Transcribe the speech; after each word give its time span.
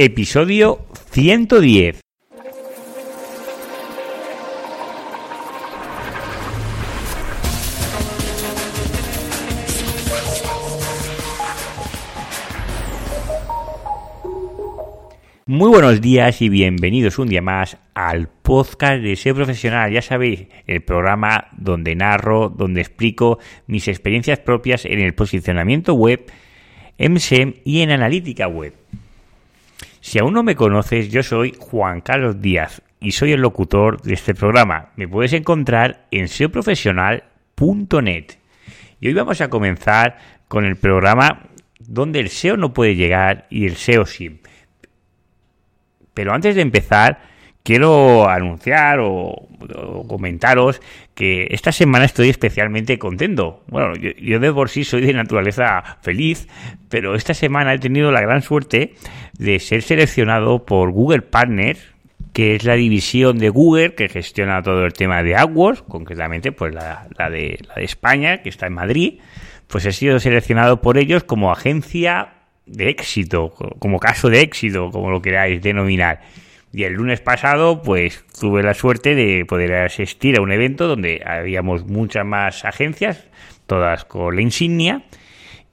episodio 0.00 0.78
110. 1.10 2.00
Muy 15.46 15.68
buenos 15.68 16.00
días 16.00 16.42
y 16.42 16.48
bienvenidos 16.48 17.18
un 17.18 17.26
día 17.26 17.42
más 17.42 17.76
al 17.94 18.28
podcast 18.28 19.02
de 19.02 19.16
SEO 19.16 19.34
Profesional. 19.34 19.90
Ya 19.90 20.02
sabéis, 20.02 20.46
el 20.68 20.82
programa 20.82 21.48
donde 21.56 21.96
narro, 21.96 22.50
donde 22.50 22.82
explico 22.82 23.40
mis 23.66 23.88
experiencias 23.88 24.38
propias 24.38 24.84
en 24.84 25.00
el 25.00 25.14
posicionamiento 25.14 25.94
web, 25.94 26.30
en 26.98 27.18
SEM 27.18 27.54
y 27.64 27.80
en 27.80 27.90
analítica 27.90 28.46
web. 28.46 28.74
Si 30.08 30.18
aún 30.18 30.32
no 30.32 30.42
me 30.42 30.56
conoces, 30.56 31.10
yo 31.10 31.22
soy 31.22 31.54
Juan 31.58 32.00
Carlos 32.00 32.40
Díaz 32.40 32.80
y 32.98 33.12
soy 33.12 33.32
el 33.32 33.42
locutor 33.42 34.00
de 34.00 34.14
este 34.14 34.34
programa. 34.34 34.92
Me 34.96 35.06
puedes 35.06 35.34
encontrar 35.34 36.06
en 36.10 36.28
seoprofesional.net. 36.28 38.24
Y 39.00 39.08
hoy 39.08 39.12
vamos 39.12 39.42
a 39.42 39.50
comenzar 39.50 40.16
con 40.48 40.64
el 40.64 40.76
programa 40.76 41.50
donde 41.78 42.20
el 42.20 42.30
SEO 42.30 42.56
no 42.56 42.72
puede 42.72 42.96
llegar 42.96 43.48
y 43.50 43.66
el 43.66 43.76
SEO 43.76 44.06
sí. 44.06 44.40
Pero 46.14 46.32
antes 46.32 46.54
de 46.54 46.62
empezar, 46.62 47.20
quiero 47.62 48.28
anunciar 48.28 49.00
o, 49.00 49.48
comentaros 50.06 50.80
que 51.14 51.48
esta 51.50 51.72
semana 51.72 52.04
estoy 52.04 52.28
especialmente 52.28 52.98
contento. 52.98 53.62
Bueno, 53.68 53.94
yo, 53.96 54.38
de 54.38 54.52
por 54.52 54.70
sí 54.70 54.84
soy 54.84 55.02
de 55.02 55.12
naturaleza 55.12 55.98
feliz, 56.00 56.48
pero 56.88 57.14
esta 57.14 57.34
semana 57.34 57.74
he 57.74 57.78
tenido 57.78 58.12
la 58.12 58.20
gran 58.20 58.42
suerte 58.42 58.94
de 59.38 59.58
ser 59.58 59.82
seleccionado 59.82 60.64
por 60.64 60.92
Google 60.92 61.22
Partners, 61.22 61.80
que 62.32 62.54
es 62.54 62.64
la 62.64 62.74
división 62.74 63.38
de 63.38 63.48
Google 63.48 63.94
que 63.94 64.08
gestiona 64.08 64.62
todo 64.62 64.86
el 64.86 64.92
tema 64.92 65.22
de 65.22 65.34
AdWords, 65.34 65.82
concretamente 65.82 66.52
pues 66.52 66.74
la, 66.74 67.08
la 67.18 67.30
de 67.30 67.58
España, 67.76 68.42
que 68.42 68.48
está 68.48 68.66
en 68.66 68.74
Madrid. 68.74 69.20
Pues 69.66 69.84
he 69.84 69.92
sido 69.92 70.20
seleccionado 70.20 70.80
por 70.80 70.96
ellos 70.96 71.24
como 71.24 71.52
agencia 71.52 72.28
de 72.68 72.90
éxito, 72.90 73.52
como 73.78 73.98
caso 73.98 74.30
de 74.30 74.40
éxito, 74.40 74.90
como 74.90 75.10
lo 75.10 75.20
queráis 75.20 75.62
denominar. 75.62 76.20
Y 76.72 76.84
el 76.84 76.94
lunes 76.94 77.20
pasado, 77.20 77.82
pues 77.82 78.24
tuve 78.38 78.62
la 78.62 78.74
suerte 78.74 79.14
de 79.14 79.44
poder 79.46 79.74
asistir 79.74 80.36
a 80.38 80.42
un 80.42 80.52
evento 80.52 80.86
donde 80.86 81.22
habíamos 81.24 81.86
muchas 81.86 82.26
más 82.26 82.64
agencias, 82.64 83.26
todas 83.66 84.04
con 84.04 84.36
la 84.36 84.42
insignia, 84.42 85.02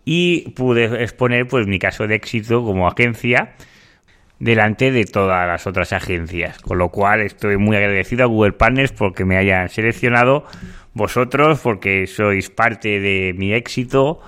y 0.05 0.51
pude 0.51 1.03
exponer 1.03 1.47
pues 1.47 1.67
mi 1.67 1.79
caso 1.79 2.07
de 2.07 2.15
éxito 2.15 2.63
como 2.63 2.87
agencia 2.87 3.55
delante 4.39 4.91
de 4.91 5.05
todas 5.05 5.47
las 5.47 5.67
otras 5.67 5.91
agencias. 5.93 6.59
Con 6.59 6.77
lo 6.77 6.89
cual 6.89 7.21
estoy 7.21 7.57
muy 7.57 7.75
agradecido 7.75 8.23
a 8.23 8.27
Google 8.27 8.53
Partners 8.53 8.91
porque 8.91 9.25
me 9.25 9.37
hayan 9.37 9.69
seleccionado 9.69 10.45
vosotros, 10.93 11.59
porque 11.61 12.07
sois 12.07 12.49
parte 12.49 12.99
de 12.99 13.33
mi 13.35 13.53
éxito, 13.53 14.21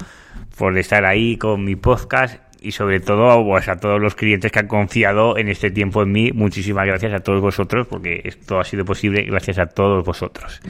por 0.57 0.77
estar 0.77 1.05
ahí 1.05 1.37
con 1.37 1.63
mi 1.63 1.75
podcast 1.75 2.41
y 2.67 2.71
sobre 2.73 2.99
todo 2.99 3.45
pues, 3.45 3.69
a 3.69 3.77
todos 3.77 4.01
los 4.01 4.13
clientes 4.13 4.51
que 4.51 4.59
han 4.59 4.67
confiado 4.67 5.37
en 5.37 5.47
este 5.47 5.71
tiempo 5.71 6.03
en 6.03 6.11
mí. 6.11 6.31
Muchísimas 6.33 6.85
gracias 6.85 7.13
a 7.13 7.21
todos 7.21 7.39
vosotros 7.39 7.87
porque 7.87 8.19
esto 8.25 8.59
ha 8.59 8.65
sido 8.65 8.83
posible 8.83 9.23
gracias 9.23 9.57
a 9.57 9.67
todos 9.67 10.03
vosotros. 10.03 10.61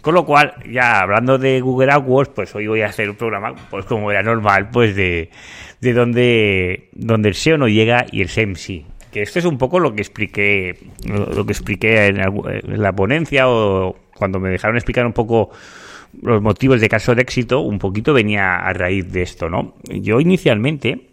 Con 0.00 0.14
lo 0.14 0.26
cual, 0.26 0.54
ya 0.68 1.00
hablando 1.00 1.38
de 1.38 1.60
Google 1.60 1.92
AdWords, 1.92 2.32
pues 2.34 2.52
hoy 2.56 2.66
voy 2.66 2.82
a 2.82 2.86
hacer 2.86 3.08
un 3.08 3.14
programa, 3.14 3.54
pues 3.70 3.84
como 3.84 4.10
era 4.10 4.24
normal, 4.24 4.70
pues 4.72 4.96
de, 4.96 5.30
de 5.80 5.92
donde, 5.92 6.88
donde 6.92 7.28
el 7.28 7.34
SEO 7.36 7.58
no 7.58 7.68
llega 7.68 8.06
y 8.10 8.22
el 8.22 8.28
SEM 8.28 8.56
sí. 8.56 8.84
Que 9.12 9.22
esto 9.22 9.38
es 9.38 9.44
un 9.44 9.56
poco 9.56 9.78
lo 9.78 9.94
que 9.94 10.00
expliqué, 10.00 10.78
lo 11.06 11.46
que 11.46 11.52
expliqué 11.52 12.06
en, 12.06 12.18
en 12.18 12.82
la 12.82 12.92
ponencia 12.92 13.48
o 13.48 13.94
cuando 14.16 14.40
me 14.40 14.50
dejaron 14.50 14.76
explicar 14.76 15.06
un 15.06 15.12
poco 15.12 15.50
los 16.22 16.42
motivos 16.42 16.80
de 16.80 16.88
caso 16.88 17.14
de 17.14 17.22
éxito, 17.22 17.60
un 17.60 17.78
poquito 17.78 18.12
venía 18.12 18.56
a 18.56 18.72
raíz 18.72 19.12
de 19.12 19.22
esto, 19.22 19.48
¿no? 19.48 19.74
Yo 19.84 20.18
inicialmente 20.18 21.09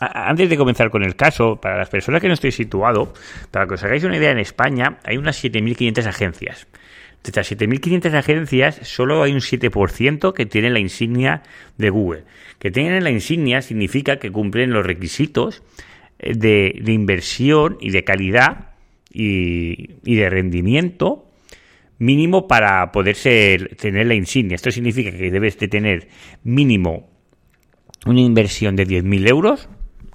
antes 0.00 0.48
de 0.48 0.56
comenzar 0.56 0.90
con 0.90 1.02
el 1.02 1.16
caso, 1.16 1.56
para 1.56 1.76
las 1.76 1.88
personas 1.88 2.20
que 2.20 2.28
no 2.28 2.34
estoy 2.34 2.52
situado, 2.52 3.12
para 3.50 3.66
que 3.66 3.74
os 3.74 3.84
hagáis 3.84 4.04
una 4.04 4.16
idea, 4.16 4.30
en 4.30 4.38
España 4.38 4.98
hay 5.04 5.16
unas 5.16 5.42
7.500 5.42 6.06
agencias. 6.06 6.66
De 7.22 7.30
estas 7.30 7.50
7.500 7.50 8.14
agencias, 8.14 8.80
solo 8.84 9.22
hay 9.22 9.32
un 9.32 9.40
7% 9.40 10.32
que 10.32 10.46
tienen 10.46 10.72
la 10.72 10.78
insignia 10.78 11.42
de 11.76 11.90
Google. 11.90 12.24
Que 12.60 12.70
tienen 12.70 13.02
la 13.02 13.10
insignia 13.10 13.60
significa 13.60 14.18
que 14.18 14.30
cumplen 14.30 14.70
los 14.70 14.86
requisitos 14.86 15.62
eh, 16.18 16.34
de, 16.34 16.92
inversión 16.92 17.76
y 17.80 17.90
de 17.90 18.04
calidad 18.04 18.70
y, 19.10 19.94
de 20.04 20.30
rendimiento 20.30 21.24
mínimo 21.98 22.46
para 22.46 22.92
poder 22.92 23.16
tener 23.76 24.06
la 24.06 24.14
insignia. 24.14 24.54
Esto 24.54 24.70
significa 24.70 25.10
que 25.10 25.32
debes 25.32 25.58
de 25.58 25.66
tener 25.66 26.08
mínimo 26.44 27.10
una 28.06 28.20
inversión 28.20 28.76
de 28.76 28.86
10.000 28.86 29.28
euros 29.28 29.68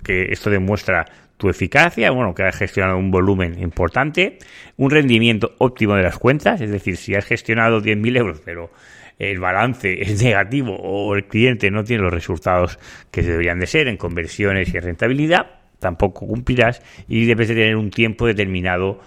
que 0.03 0.31
esto 0.31 0.50
demuestra 0.50 1.06
tu 1.38 1.50
eficacia, 1.50 2.12
bueno, 2.12 2.34
que 2.34 2.44
has 2.44 2.56
gestionado 2.56 2.97
un 2.97 3.12
volumen 3.12 3.59
importante, 3.62 4.38
un 4.78 4.91
rendimiento 4.91 5.56
óptimo 5.58 5.96
de 5.96 6.03
las 6.03 6.18
cuentas, 6.18 6.62
es 6.62 6.72
decir, 6.72 6.97
si 6.97 7.16
has 7.16 7.25
gestionado 7.25 7.81
10.000 7.81 8.18
euros, 8.18 8.42
pero 8.46 8.72
el 9.19 9.40
balance 9.40 10.02
es 10.02 10.24
negativo 10.24 10.75
o 10.75 11.16
el 11.16 11.25
cliente 11.25 11.72
no 11.72 11.84
tiene 11.84 12.03
los 12.03 12.13
resultados 12.13 12.80
que 13.12 13.24
deberían 13.24 13.59
de 13.59 13.68
ser 13.68 13.88
en 13.88 13.97
conversiones 13.97 14.74
y 14.74 14.80
rentabilidad, 14.80 15.47
tampoco 15.80 16.28
cumplirás 16.28 16.81
y 17.08 17.25
debes 17.25 17.50
de 17.50 17.56
tener 17.56 17.75
un 17.75 17.90
tiempo 17.90 18.25
determinado 18.25 19.02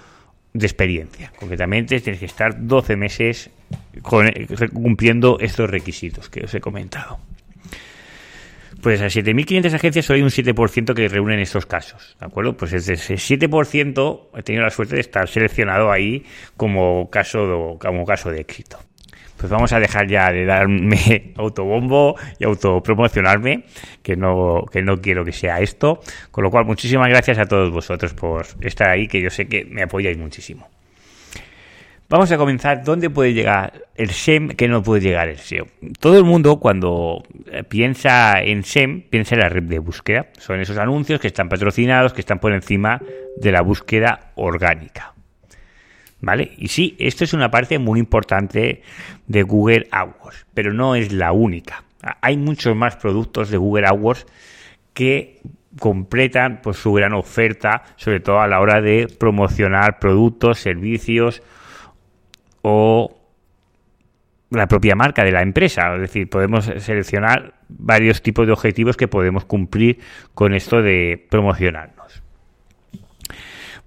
de 0.53 0.67
experiencia. 0.67 1.33
Concretamente, 1.39 2.01
tienes 2.01 2.21
que 2.21 2.27
estar 2.27 2.67
12 2.67 2.97
meses 2.97 3.51
cumpliendo 4.03 5.39
estos 5.41 5.71
requisitos 5.71 6.29
que 6.29 6.45
os 6.45 6.55
he 6.55 6.61
comentado. 6.61 7.19
Pues 8.87 9.03
a 9.03 9.07
7.500 9.07 9.75
agencias 9.75 10.07
solo 10.07 10.19
hay 10.19 10.23
un 10.23 10.29
7% 10.29 10.95
que 10.95 11.09
reúnen 11.09 11.41
estos 11.41 11.67
casos, 11.67 12.17
¿de 12.21 12.27
acuerdo? 12.27 12.57
Pues 12.57 12.73
ese 12.73 12.95
7% 12.95 14.29
he 14.33 14.43
tenido 14.45 14.63
la 14.63 14.71
suerte 14.71 14.95
de 14.95 15.01
estar 15.01 15.27
seleccionado 15.27 15.91
ahí 15.91 16.25
como 16.57 17.11
caso 17.11 17.79
como 17.81 18.05
caso 18.05 18.31
de 18.31 18.43
éxito. 18.43 18.79
Pues 19.37 19.51
vamos 19.51 19.73
a 19.73 19.81
dejar 19.81 20.07
ya 20.07 20.31
de 20.31 20.45
darme 20.45 21.33
autobombo 21.37 22.15
y 22.39 22.45
autopromocionarme, 22.45 23.65
que 24.05 24.15
no, 24.15 24.63
que 24.71 24.83
no 24.83 25.01
quiero 25.01 25.25
que 25.25 25.33
sea 25.33 25.59
esto. 25.59 25.99
Con 26.31 26.45
lo 26.45 26.53
cual, 26.53 26.65
muchísimas 26.65 27.09
gracias 27.09 27.41
a 27.41 27.47
todos 27.47 27.73
vosotros 27.73 28.15
por 28.15 28.47
estar 28.61 28.89
ahí, 28.89 29.09
que 29.09 29.21
yo 29.21 29.31
sé 29.31 29.49
que 29.49 29.65
me 29.65 29.83
apoyáis 29.83 30.17
muchísimo. 30.17 30.69
Vamos 32.09 32.31
a 32.31 32.39
comenzar. 32.39 32.85
¿Dónde 32.85 33.11
puede 33.11 33.35
llegar 33.35 33.83
el 33.97 34.11
SEM 34.11 34.51
que 34.51 34.69
no 34.69 34.81
puede 34.81 35.03
llegar 35.03 35.27
el 35.27 35.39
SEO? 35.39 35.67
Todo 35.99 36.17
el 36.17 36.23
mundo 36.23 36.61
cuando 36.61 37.25
eh, 37.51 37.65
piensa 37.65 38.41
en 38.41 38.63
SEM 38.63 39.03
piensa 39.11 39.35
en 39.35 39.41
la 39.41 39.49
red 39.49 39.65
de 39.65 39.81
búsqueda. 39.81 40.29
Son 40.39 40.61
esos 40.61 40.79
anuncios 40.79 41.19
que 41.19 41.27
están 41.27 41.49
patrocinados, 41.49 42.13
que 42.13 42.21
están 42.21 42.39
por 42.39 42.53
encima 42.53 43.03
de 43.37 43.51
la 43.51 43.61
búsqueda 43.61 44.31
orgánica. 44.37 45.15
¿Vale? 46.21 46.53
Y 46.59 46.69
sí, 46.69 46.95
esto 47.01 47.25
es 47.25 47.33
una 47.33 47.51
parte 47.51 47.81
muy 47.81 47.99
importante 47.99 48.83
de 49.27 49.43
Google 49.43 49.89
AdWords, 49.91 50.47
pero 50.55 50.73
no 50.73 50.95
es 50.95 51.13
la 51.13 51.33
única. 51.33 51.83
Hay 52.21 52.37
muchos 52.37 52.77
más 52.77 52.95
productos 52.95 53.51
de 53.51 53.57
Google 53.57 53.87
AdWords 53.89 54.27
que 54.95 55.41
completan 55.81 56.61
pues, 56.63 56.77
su 56.77 56.93
gran 56.93 57.15
oferta, 57.15 57.83
sobre 57.97 58.21
todo 58.21 58.41
a 58.41 58.47
la 58.47 58.61
hora 58.61 58.81
de 58.81 59.09
promocionar 59.09 59.99
productos, 59.99 60.61
servicios 60.61 61.43
o 62.69 63.17
la 64.51 64.67
propia 64.67 64.97
marca 64.97 65.23
de 65.23 65.31
la 65.31 65.41
empresa. 65.43 65.95
Es 65.95 66.01
decir, 66.01 66.29
podemos 66.29 66.65
seleccionar 66.65 67.55
varios 67.69 68.23
tipos 68.23 68.45
de 68.45 68.53
objetivos 68.53 68.97
que 68.97 69.07
podemos 69.07 69.45
cumplir 69.45 70.01
con 70.35 70.53
esto 70.53 70.83
de 70.83 71.27
promocionarnos. 71.31 72.23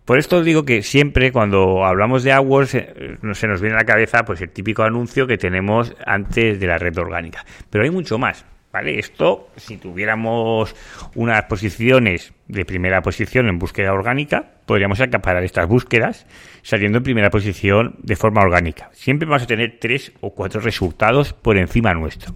Por 0.06 0.18
esto 0.18 0.42
digo 0.42 0.64
que 0.64 0.82
siempre 0.82 1.34
cuando 1.34 1.84
hablamos 1.84 2.24
de 2.24 2.32
AdWords 2.32 2.76
eh, 2.76 3.18
se 3.34 3.48
nos 3.48 3.60
viene 3.60 3.76
a 3.76 3.80
la 3.80 3.86
cabeza 3.86 4.24
pues 4.24 4.40
el 4.40 4.50
típico 4.50 4.84
anuncio 4.84 5.28
que 5.28 5.38
tenemos 5.38 5.94
antes 6.06 6.58
de 6.58 6.66
la 6.68 6.78
red 6.78 6.98
orgánica. 6.98 7.46
Pero 7.70 7.84
hay 7.84 7.92
mucho 7.92 8.18
más. 8.18 8.46
¿Vale? 8.72 9.00
Esto, 9.00 9.50
si 9.56 9.78
tuviéramos 9.78 10.76
unas 11.16 11.44
posiciones 11.46 12.34
de 12.48 12.66
primera 12.66 13.02
posición 13.02 13.48
en 13.48 13.58
búsqueda 13.58 13.94
orgánica, 13.94 14.52
podríamos 14.68 15.02
acaparar 15.02 15.44
estas 15.44 15.68
búsquedas 15.68 16.28
saliendo 16.62 17.00
en 17.00 17.04
primera 17.04 17.32
posición 17.32 17.96
de 18.04 18.16
forma 18.16 18.42
orgánica. 18.42 18.92
Siempre 18.94 19.28
vamos 19.28 19.44
a 19.44 19.48
tener 19.48 19.80
tres 19.80 20.12
o 20.22 20.36
cuatro 20.36 20.62
resultados 20.62 21.34
por 21.34 21.58
encima 21.58 21.96
nuestro, 21.96 22.36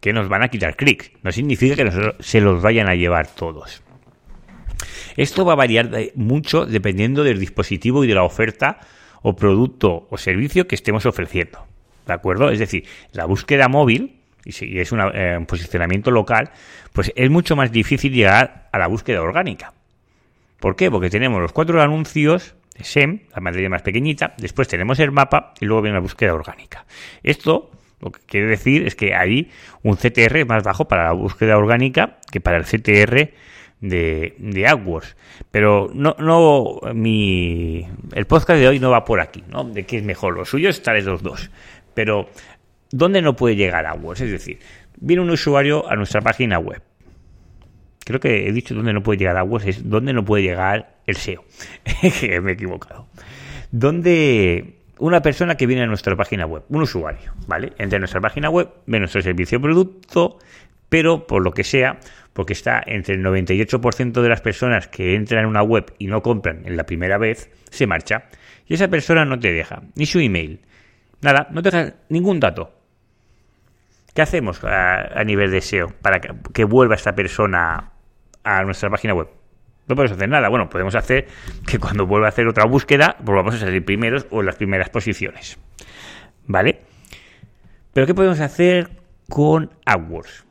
que 0.00 0.14
nos 0.14 0.30
van 0.30 0.42
a 0.42 0.48
quitar 0.48 0.74
clics. 0.74 1.12
No 1.22 1.30
significa 1.32 1.76
que 1.76 2.14
se 2.20 2.40
los 2.40 2.62
vayan 2.62 2.88
a 2.88 2.94
llevar 2.94 3.26
todos. 3.26 3.82
Esto 5.18 5.44
va 5.44 5.52
a 5.52 5.56
variar 5.56 5.90
mucho 6.14 6.64
dependiendo 6.64 7.24
del 7.24 7.38
dispositivo 7.38 8.04
y 8.04 8.06
de 8.06 8.14
la 8.14 8.24
oferta 8.24 8.80
o 9.20 9.36
producto 9.36 10.06
o 10.08 10.16
servicio 10.16 10.66
que 10.66 10.76
estemos 10.76 11.04
ofreciendo. 11.04 11.66
¿De 12.06 12.14
acuerdo? 12.14 12.50
Es 12.50 12.58
decir, 12.58 12.86
la 13.12 13.26
búsqueda 13.26 13.68
móvil 13.68 14.21
y 14.44 14.52
si 14.52 14.78
es 14.78 14.92
eh, 14.92 15.36
un 15.38 15.46
posicionamiento 15.46 16.10
local, 16.10 16.50
pues 16.92 17.12
es 17.14 17.30
mucho 17.30 17.56
más 17.56 17.72
difícil 17.72 18.12
llegar 18.12 18.68
a 18.72 18.78
la 18.78 18.86
búsqueda 18.86 19.22
orgánica. 19.22 19.72
¿Por 20.60 20.76
qué? 20.76 20.90
Porque 20.90 21.10
tenemos 21.10 21.40
los 21.40 21.52
cuatro 21.52 21.80
anuncios 21.82 22.54
SEM, 22.80 23.20
la 23.34 23.40
materia 23.40 23.68
más 23.68 23.82
pequeñita, 23.82 24.34
después 24.38 24.68
tenemos 24.68 24.98
el 25.00 25.12
mapa 25.12 25.54
y 25.60 25.66
luego 25.66 25.82
viene 25.82 25.96
la 25.96 26.02
búsqueda 26.02 26.34
orgánica. 26.34 26.84
Esto 27.22 27.70
lo 28.00 28.10
que 28.10 28.20
quiere 28.26 28.48
decir 28.48 28.84
es 28.86 28.96
que 28.96 29.14
hay 29.14 29.50
un 29.82 29.96
CTR 29.96 30.44
más 30.44 30.64
bajo 30.64 30.88
para 30.88 31.04
la 31.04 31.12
búsqueda 31.12 31.56
orgánica 31.56 32.18
que 32.30 32.40
para 32.40 32.56
el 32.56 32.64
CTR 32.64 33.30
de, 33.80 34.34
de 34.38 34.66
AdWords. 34.66 35.16
Pero 35.50 35.90
no, 35.94 36.16
no, 36.18 36.80
mi, 36.94 37.86
el 38.12 38.26
podcast 38.26 38.58
de 38.58 38.68
hoy 38.68 38.80
no 38.80 38.90
va 38.90 39.04
por 39.04 39.20
aquí, 39.20 39.44
¿no? 39.48 39.64
De 39.64 39.84
qué 39.84 39.98
es 39.98 40.04
mejor. 40.04 40.34
Lo 40.34 40.44
suyo 40.44 40.68
es 40.68 40.76
estar 40.76 41.00
los 41.02 41.22
dos. 41.22 41.50
Pero, 41.94 42.30
¿dónde 42.92 43.20
no 43.22 43.34
puede 43.34 43.56
llegar 43.56 43.86
AdWords? 43.86 44.20
Es 44.20 44.30
decir, 44.30 44.60
viene 45.00 45.22
un 45.22 45.30
usuario 45.30 45.90
a 45.90 45.96
nuestra 45.96 46.20
página 46.20 46.58
web. 46.58 46.82
Creo 48.04 48.20
que 48.20 48.48
he 48.48 48.52
dicho 48.52 48.74
dónde 48.74 48.92
no 48.92 49.02
puede 49.02 49.18
llegar 49.18 49.36
AdWords, 49.36 49.66
es 49.66 49.88
dónde 49.88 50.12
no 50.12 50.24
puede 50.24 50.44
llegar 50.44 50.96
el 51.06 51.16
SEO. 51.16 51.44
me 52.42 52.50
he 52.50 52.54
equivocado. 52.54 53.08
Donde 53.70 54.82
una 54.98 55.20
persona 55.20 55.56
que 55.56 55.66
viene 55.66 55.82
a 55.82 55.86
nuestra 55.86 56.14
página 56.14 56.46
web, 56.46 56.62
un 56.68 56.82
usuario, 56.82 57.32
¿vale? 57.48 57.72
Entra 57.78 57.96
en 57.96 58.02
nuestra 58.02 58.20
página 58.20 58.50
web, 58.50 58.68
ve 58.86 59.00
nuestro 59.00 59.20
servicio 59.20 59.58
o 59.58 59.60
producto, 59.60 60.38
pero 60.88 61.26
por 61.26 61.42
lo 61.42 61.52
que 61.52 61.64
sea, 61.64 61.98
porque 62.32 62.52
está 62.52 62.82
entre 62.86 63.14
el 63.14 63.24
98% 63.24 64.20
de 64.20 64.28
las 64.28 64.40
personas 64.40 64.88
que 64.88 65.14
entran 65.14 65.44
en 65.44 65.46
una 65.50 65.62
web 65.62 65.92
y 65.98 66.06
no 66.06 66.22
compran 66.22 66.62
en 66.66 66.76
la 66.76 66.84
primera 66.84 67.18
vez, 67.18 67.50
se 67.70 67.86
marcha. 67.86 68.24
Y 68.66 68.74
esa 68.74 68.88
persona 68.88 69.24
no 69.24 69.38
te 69.38 69.52
deja 69.52 69.82
ni 69.96 70.06
su 70.06 70.20
email, 70.20 70.60
nada, 71.20 71.48
no 71.50 71.62
te 71.62 71.70
deja 71.70 71.94
ningún 72.08 72.38
dato. 72.40 72.81
¿Qué 74.14 74.22
hacemos 74.22 74.62
a, 74.64 75.22
nivel 75.24 75.50
de 75.50 75.60
SEO 75.60 75.88
para 76.02 76.20
que 76.20 76.64
vuelva 76.64 76.94
esta 76.94 77.14
persona 77.14 77.92
a 78.44 78.62
nuestra 78.64 78.90
página 78.90 79.14
web? 79.14 79.28
No 79.88 79.96
podemos 79.96 80.16
hacer 80.16 80.28
nada. 80.28 80.48
Bueno, 80.48 80.68
podemos 80.68 80.94
hacer 80.94 81.26
que 81.66 81.78
cuando 81.78 82.06
vuelva 82.06 82.26
a 82.26 82.28
hacer 82.28 82.46
otra 82.46 82.64
búsqueda, 82.64 83.16
volvamos 83.20 83.54
a 83.54 83.58
salir 83.58 83.84
primeros 83.84 84.26
o 84.30 84.40
en 84.40 84.46
las 84.46 84.56
primeras 84.56 84.90
posiciones. 84.90 85.58
¿Vale? 86.46 86.80
Pero 87.92 88.06
¿qué 88.06 88.14
podemos 88.14 88.40
hacer 88.40 88.90
con 89.28 89.70
AdWords? 89.84 90.44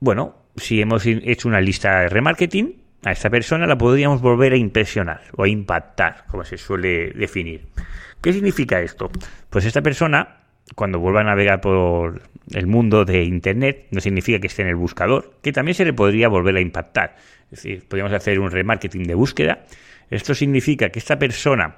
Bueno, 0.00 0.36
si 0.56 0.80
hemos 0.80 1.06
hecho 1.06 1.48
una 1.48 1.60
lista 1.60 2.00
de 2.00 2.08
remarketing, 2.08 2.82
a 3.04 3.12
esta 3.12 3.30
persona 3.30 3.66
la 3.66 3.78
podríamos 3.78 4.20
volver 4.20 4.52
a 4.52 4.56
impresionar 4.56 5.22
o 5.36 5.44
a 5.44 5.48
impactar, 5.48 6.24
como 6.28 6.44
se 6.44 6.58
suele 6.58 7.10
definir. 7.12 7.66
¿Qué 8.20 8.32
significa 8.32 8.80
esto? 8.80 9.10
Pues 9.50 9.64
esta 9.64 9.82
persona, 9.82 10.41
cuando 10.74 10.98
vuelva 10.98 11.20
a 11.20 11.24
navegar 11.24 11.60
por 11.60 12.22
el 12.52 12.66
mundo 12.66 13.04
de 13.04 13.24
Internet, 13.24 13.86
no 13.90 14.00
significa 14.00 14.38
que 14.38 14.46
esté 14.46 14.62
en 14.62 14.68
el 14.68 14.76
buscador, 14.76 15.34
que 15.42 15.52
también 15.52 15.74
se 15.74 15.84
le 15.84 15.92
podría 15.92 16.28
volver 16.28 16.56
a 16.56 16.60
impactar. 16.60 17.16
Es 17.50 17.62
decir, 17.62 17.84
podríamos 17.86 18.12
hacer 18.12 18.40
un 18.40 18.50
remarketing 18.50 19.04
de 19.04 19.14
búsqueda. 19.14 19.64
Esto 20.10 20.34
significa 20.34 20.90
que 20.90 20.98
esta 20.98 21.18
persona, 21.18 21.76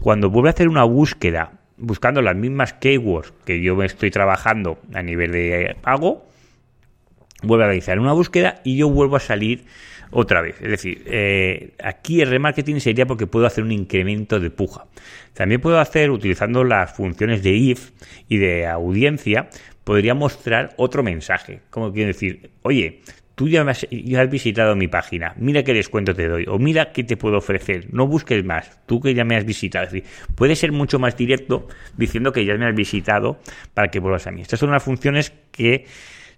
cuando 0.00 0.30
vuelve 0.30 0.48
a 0.48 0.52
hacer 0.52 0.68
una 0.68 0.84
búsqueda 0.84 1.52
buscando 1.76 2.22
las 2.22 2.36
mismas 2.36 2.72
keywords 2.74 3.32
que 3.44 3.60
yo 3.60 3.80
estoy 3.82 4.10
trabajando 4.10 4.78
a 4.94 5.02
nivel 5.02 5.32
de 5.32 5.76
pago, 5.82 6.26
vuelve 7.42 7.64
a 7.64 7.68
realizar 7.68 7.98
una 7.98 8.12
búsqueda 8.12 8.60
y 8.64 8.76
yo 8.76 8.88
vuelvo 8.88 9.16
a 9.16 9.20
salir 9.20 9.64
otra 10.10 10.40
vez. 10.40 10.60
Es 10.60 10.70
decir, 10.70 11.02
eh, 11.06 11.74
aquí 11.82 12.20
el 12.20 12.30
remarketing 12.30 12.80
sería 12.80 13.06
porque 13.06 13.26
puedo 13.26 13.46
hacer 13.46 13.64
un 13.64 13.72
incremento 13.72 14.40
de 14.40 14.50
puja. 14.50 14.86
También 15.36 15.60
puedo 15.60 15.78
hacer, 15.78 16.10
utilizando 16.10 16.64
las 16.64 16.94
funciones 16.94 17.42
de 17.42 17.52
if 17.52 17.90
y 18.26 18.38
de 18.38 18.66
audiencia, 18.66 19.50
podría 19.84 20.14
mostrar 20.14 20.72
otro 20.78 21.02
mensaje. 21.02 21.60
Como 21.68 21.92
quiero 21.92 22.08
decir, 22.08 22.52
oye, 22.62 23.02
tú 23.34 23.46
ya, 23.46 23.60
has, 23.60 23.86
visitado 24.30 24.74
mi 24.76 24.88
página, 24.88 25.34
mira 25.36 25.62
qué 25.62 25.74
descuento 25.74 26.14
te 26.14 26.26
doy, 26.26 26.46
o 26.48 26.58
mira 26.58 26.90
qué 26.90 27.04
te 27.04 27.18
puedo 27.18 27.36
ofrecer, 27.36 27.92
no 27.92 28.06
busques 28.06 28.42
más, 28.46 28.80
tú 28.86 28.98
que 28.98 29.12
ya 29.12 29.24
me 29.24 29.36
has 29.36 29.44
visitado. 29.44 29.84
Es 29.84 29.92
decir, 29.92 30.08
puede 30.34 30.56
ser 30.56 30.72
mucho 30.72 30.98
más 30.98 31.18
directo 31.18 31.68
diciendo 31.98 32.32
que 32.32 32.46
ya 32.46 32.54
me 32.54 32.66
has 32.66 32.74
visitado 32.74 33.38
para 33.74 33.88
que 33.88 34.00
vuelvas 34.00 34.26
a 34.26 34.30
mí. 34.30 34.40
Estas 34.40 34.58
son 34.58 34.70
unas 34.70 34.82
funciones 34.82 35.34
que 35.52 35.84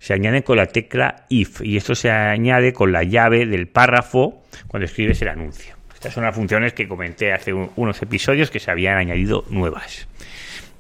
se 0.01 0.13
añaden 0.13 0.43
con 0.43 0.57
la 0.57 0.67
tecla 0.67 1.25
if, 1.29 1.61
y 1.63 1.77
esto 1.77 1.95
se 1.95 2.11
añade 2.11 2.73
con 2.73 2.91
la 2.91 3.05
llave 3.05 3.47
del 3.47 3.69
párrafo 3.69 4.43
cuando 4.67 4.87
escribes 4.87 5.23
el 5.23 5.29
anuncio. 5.29 5.78
Estas 5.99 6.15
son 6.15 6.23
las 6.23 6.35
funciones 6.37 6.75
que 6.75 6.87
comenté 6.87 7.33
hace 7.33 7.53
unos 7.53 8.01
episodios 8.01 8.53
que 8.53 8.61
se 8.61 8.71
habían 8.71 8.99
añadido 8.99 9.45
nuevas. 9.51 10.07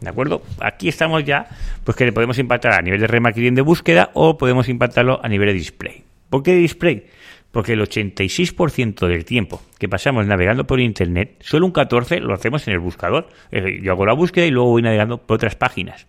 ¿De 0.00 0.08
acuerdo? 0.08 0.42
Aquí 0.60 0.88
estamos 0.88 1.24
ya, 1.24 1.48
pues 1.82 1.96
que 1.96 2.04
le 2.04 2.12
podemos 2.12 2.38
impactar 2.38 2.74
a 2.74 2.82
nivel 2.82 3.00
de 3.00 3.08
remarketing 3.08 3.56
de 3.56 3.62
búsqueda 3.62 4.10
o 4.14 4.38
podemos 4.38 4.68
impactarlo 4.68 5.18
a 5.20 5.28
nivel 5.28 5.48
de 5.48 5.54
display. 5.54 6.04
¿Por 6.30 6.44
qué 6.44 6.54
display? 6.54 7.08
Porque 7.50 7.72
el 7.72 7.80
86% 7.80 9.06
del 9.06 9.24
tiempo 9.24 9.62
que 9.78 9.88
pasamos 9.88 10.26
navegando 10.26 10.66
por 10.66 10.80
Internet, 10.80 11.36
solo 11.40 11.66
un 11.66 11.72
14% 11.72 12.20
lo 12.20 12.34
hacemos 12.34 12.66
en 12.68 12.74
el 12.74 12.80
buscador. 12.80 13.28
Yo 13.82 13.92
hago 13.92 14.04
la 14.04 14.12
búsqueda 14.12 14.46
y 14.46 14.50
luego 14.50 14.70
voy 14.70 14.82
navegando 14.82 15.18
por 15.18 15.36
otras 15.36 15.56
páginas. 15.56 16.06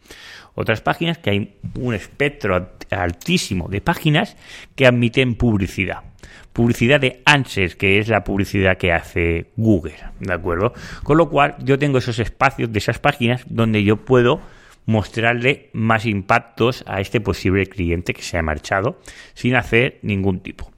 Otras 0.56 0.81
páginas 0.81 1.18
que 1.18 1.30
hay 1.30 1.56
un 1.75 1.94
espectro 1.94 2.69
altísimo 2.89 3.69
de 3.69 3.80
páginas 3.80 4.36
que 4.75 4.86
admiten 4.86 5.36
publicidad. 5.36 6.03
Publicidad 6.51 7.00
de 7.00 7.21
Answers, 7.25 7.75
que 7.75 8.00
es 8.00 8.09
la 8.09 8.25
publicidad 8.25 8.77
que 8.77 8.92
hace 8.92 9.51
Google, 9.56 9.95
¿de 10.19 10.33
acuerdo? 10.33 10.74
Con 11.03 11.18
lo 11.18 11.30
cual 11.30 11.56
yo 11.63 11.80
tengo 11.80 12.00
esos 12.00 12.19
espacios 12.19 12.74
de 12.74 12.80
esas 12.80 13.00
páginas 13.00 13.45
donde 13.47 13.83
yo 13.83 13.97
puedo 13.97 14.42
mostrarle 14.85 15.69
más 15.71 16.06
impactos 16.06 16.83
a 16.88 17.00
este 17.00 17.21
posible 17.21 17.68
cliente 17.68 18.13
que 18.13 18.24
se 18.24 18.38
ha 18.38 18.42
marchado 18.42 19.00
sin 19.35 19.56
hacer 19.56 20.00
ningún 20.01 20.42
tipo. 20.42 20.69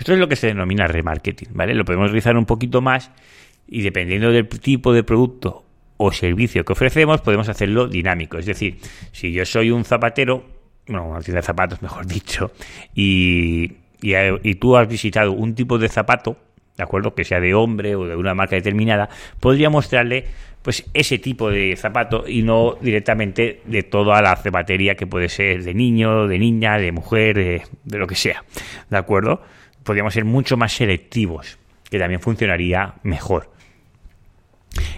Esto 0.00 0.14
es 0.14 0.18
lo 0.18 0.28
que 0.28 0.36
se 0.36 0.46
denomina 0.46 0.86
remarketing, 0.86 1.50
¿vale? 1.52 1.74
Lo 1.74 1.84
podemos 1.84 2.06
realizar 2.06 2.34
un 2.38 2.46
poquito 2.46 2.80
más 2.80 3.10
y 3.68 3.82
dependiendo 3.82 4.32
del 4.32 4.48
tipo 4.48 4.94
de 4.94 5.04
producto 5.04 5.66
o 5.98 6.10
servicio 6.10 6.64
que 6.64 6.72
ofrecemos, 6.72 7.20
podemos 7.20 7.50
hacerlo 7.50 7.86
dinámico. 7.86 8.38
Es 8.38 8.46
decir, 8.46 8.78
si 9.12 9.30
yo 9.30 9.44
soy 9.44 9.70
un 9.70 9.84
zapatero, 9.84 10.42
bueno, 10.86 11.06
una 11.06 11.20
tienda 11.20 11.42
de 11.42 11.46
zapatos, 11.46 11.82
mejor 11.82 12.06
dicho, 12.06 12.50
y, 12.94 13.74
y, 14.00 14.14
y 14.42 14.54
tú 14.54 14.78
has 14.78 14.88
visitado 14.88 15.32
un 15.32 15.54
tipo 15.54 15.78
de 15.78 15.90
zapato, 15.90 16.38
¿de 16.78 16.82
acuerdo? 16.82 17.14
Que 17.14 17.24
sea 17.24 17.38
de 17.38 17.52
hombre 17.52 17.94
o 17.94 18.06
de 18.06 18.16
una 18.16 18.34
marca 18.34 18.56
determinada, 18.56 19.10
podría 19.38 19.68
mostrarle 19.68 20.24
pues 20.62 20.84
ese 20.92 21.18
tipo 21.18 21.50
de 21.50 21.74
zapato 21.76 22.24
y 22.26 22.42
no 22.42 22.76
directamente 22.80 23.62
de 23.64 23.82
toda 23.82 24.20
la 24.20 24.36
zapatería 24.36 24.94
que 24.94 25.06
puede 25.06 25.28
ser 25.28 25.62
de 25.62 25.74
niño, 25.74 26.26
de 26.26 26.38
niña, 26.38 26.78
de 26.78 26.92
mujer, 26.92 27.36
de, 27.84 27.98
lo 27.98 28.06
que 28.06 28.14
sea. 28.14 28.44
¿De 28.90 28.96
acuerdo? 28.96 29.42
Podríamos 29.84 30.14
ser 30.14 30.24
mucho 30.24 30.56
más 30.56 30.72
selectivos, 30.72 31.58
que 31.88 31.98
también 31.98 32.20
funcionaría 32.20 32.94
mejor. 33.02 33.50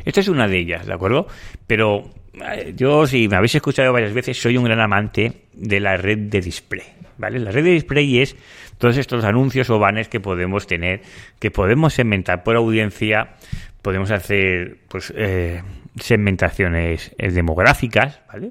Esta 0.05 0.21
es 0.21 0.29
una 0.29 0.49
de 0.49 0.59
ellas, 0.59 0.87
¿de 0.87 0.93
acuerdo? 0.93 1.27
Pero 1.67 2.11
eh, 2.35 2.75
yo, 2.77 3.07
si 3.07 3.29
me 3.29 3.37
habéis 3.37 3.55
escuchado 3.55 3.93
varias 3.93 4.13
veces, 4.13 4.41
soy 4.41 4.57
un 4.57 4.65
gran 4.65 4.81
amante 4.81 5.45
de 5.53 5.81
la 5.81 5.97
red 5.97 6.19
de 6.19 6.41
display. 6.41 6.85
¿Vale? 7.19 7.39
La 7.39 7.53
red 7.53 7.65
de 7.65 7.71
display 7.71 8.21
es 8.21 8.37
todos 8.79 8.97
estos 8.97 9.25
anuncios 9.25 9.71
o 9.71 9.79
banners 9.79 10.09
que 10.09 10.19
podemos 10.19 10.67
tener, 10.67 11.03
que 11.39 11.51
podemos 11.51 11.95
segmentar 11.95 12.43
por 12.43 12.57
audiencia, 12.57 13.35
podemos 13.81 14.11
hacer 14.11 14.79
pues 14.89 15.13
eh, 15.17 15.63
segmentaciones 16.01 17.15
eh, 17.19 17.31
demográficas, 17.31 18.21
¿vale? 18.33 18.51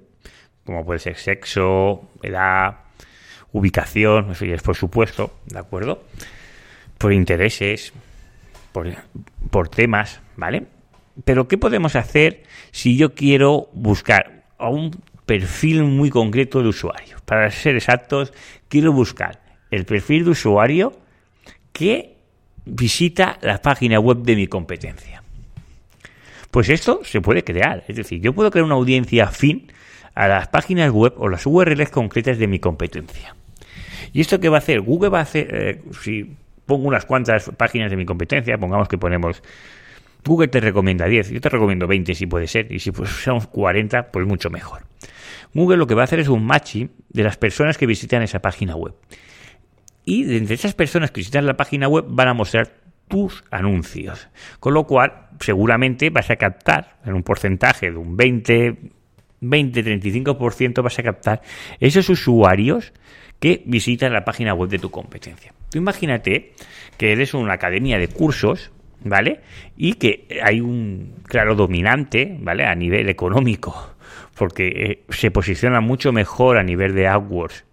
Como 0.66 0.86
puede 0.86 1.00
ser 1.00 1.18
sexo, 1.18 2.12
edad, 2.22 2.78
ubicación, 3.53 4.31
eso 4.31 4.46
ya 4.46 4.55
es 4.55 4.62
por 4.62 4.75
supuesto, 4.75 5.34
¿de 5.48 5.60
acuerdo? 5.60 6.03
Por 6.98 7.13
intereses, 7.13 7.93
por, 8.72 8.88
por 9.50 9.70
temas, 9.70 10.22
¿vale? 10.38 10.65
Pero 11.25 11.48
¿qué 11.48 11.58
podemos 11.58 11.96
hacer 11.96 12.43
si 12.72 12.98
yo 12.98 13.13
quiero 13.13 13.70
buscar 13.74 14.46
a 14.58 14.70
un 14.70 14.91
perfil 15.25 15.84
muy 15.84 16.10
concreto 16.10 16.62
de 16.62 16.70
usuario? 16.70 17.17
Para 17.25 17.50
ser 17.51 17.75
exactos, 17.75 18.34
quiero 18.70 18.93
buscar 18.93 19.41
el 19.70 19.86
perfil 19.86 20.25
de 20.25 20.31
usuario 20.31 20.93
que 21.74 22.17
visita 22.65 23.38
la 23.41 23.62
página 23.62 24.00
web 24.00 24.20
de 24.20 24.36
mi 24.36 24.48
competencia. 24.48 25.24
Pues 26.51 26.70
esto 26.70 27.01
se 27.03 27.22
puede 27.22 27.43
crear. 27.43 27.84
Es 27.88 27.96
decir, 27.96 28.22
yo 28.22 28.34
puedo 28.34 28.51
crear 28.51 28.65
una 28.65 28.75
audiencia 28.75 29.25
afín 29.25 29.72
a 30.13 30.27
las 30.27 30.50
páginas 30.50 30.91
web 30.91 31.13
o 31.17 31.29
las 31.29 31.46
URLs 31.46 31.89
concretas 31.89 32.38
de 32.38 32.48
mi 32.48 32.60
competencia. 32.60 33.36
¿Y 34.13 34.22
esto 34.22 34.39
qué 34.39 34.50
va 34.50 34.58
a 34.58 34.60
hacer? 34.60 34.82
Google 34.82 35.10
va 35.10 35.20
a 35.20 35.24
hacer, 35.24 35.48
eh, 35.51 35.82
si 36.01 36.36
pongo 36.65 36.88
unas 36.88 37.06
cuantas 37.06 37.51
páginas 37.58 37.89
de 37.91 37.98
mi 37.98 38.06
competencia, 38.06 38.58
pongamos 38.58 38.88
que 38.88 38.98
ponemos, 38.98 39.41
Google 40.25 40.48
te 40.48 40.60
recomienda 40.60 41.06
10, 41.06 41.32
yo 41.32 41.41
te 41.41 41.50
recomiendo 41.50 41.88
20 41.88 42.13
si 42.15 42.27
puede 42.27 42.48
ser, 42.48 42.72
y 42.72 42.80
si 42.80 42.91
pues, 42.91 43.10
usamos 43.12 43.48
40, 43.48 44.12
pues 44.12 44.27
mucho 44.27 44.50
mejor. 44.50 44.84
Google 45.53 45.77
lo 45.77 45.88
que 45.88 45.96
va 45.96 46.01
a 46.01 46.06
hacer 46.06 46.20
es 46.20 46.30
un 46.30 46.46
matching 46.46 46.91
de 47.10 47.24
las 47.24 47.38
personas 47.38 47.77
que 47.77 47.86
visitan 47.86 48.22
esa 48.22 48.39
página 48.39 48.75
web. 48.75 48.94
Y 50.06 50.24
de 50.24 50.38
entre 50.38 50.56
esas 50.56 50.74
personas 50.74 51.12
que 51.12 51.20
visitan 51.20 51.46
la 51.46 51.58
página 51.58 51.88
web 51.88 52.06
van 52.08 52.30
a 52.30 52.34
mostrar 52.34 52.72
tus 53.08 53.44
anuncios. 53.51 54.30
Con 54.60 54.74
lo 54.74 54.86
cual, 54.88 55.27
seguramente 55.39 56.10
vas 56.10 56.30
a 56.30 56.38
captar 56.38 56.98
en 57.06 57.13
un 57.13 57.24
porcentaje 57.24 57.91
de 57.91 57.98
un 57.98 58.15
20, 58.15 58.77
20-35% 59.41 60.82
vas 60.82 61.00
a 61.00 61.03
captar 61.03 61.41
esos 61.80 62.10
usuarios 62.10 62.94
que 63.42 63.64
visitan 63.66 64.14
la 64.14 64.24
página 64.24 64.54
web 64.54 64.70
de 64.70 64.80
tu 64.80 64.92
competencia. 64.92 65.52
Tú 65.70 65.80
imagínate 65.80 66.54
que 66.98 67.12
eres 67.12 67.34
una 67.34 67.54
academia 67.54 67.98
de 67.98 68.08
cursos, 68.08 68.72
¿vale? 69.04 69.42
Y 69.76 69.94
que 69.94 70.28
hay 70.44 70.62
un 70.62 71.16
claro 71.24 71.56
dominante, 71.56 72.38
¿vale? 72.40 72.66
A 72.66 72.76
nivel 72.76 73.10
económico, 73.10 73.96
porque 74.36 74.68
eh, 74.68 75.04
se 75.10 75.32
posiciona 75.32 75.82
mucho 75.82 76.14
mejor 76.14 76.58
a 76.58 76.64
nivel 76.64 76.94
de 76.94 77.08
AdWords 77.08 77.66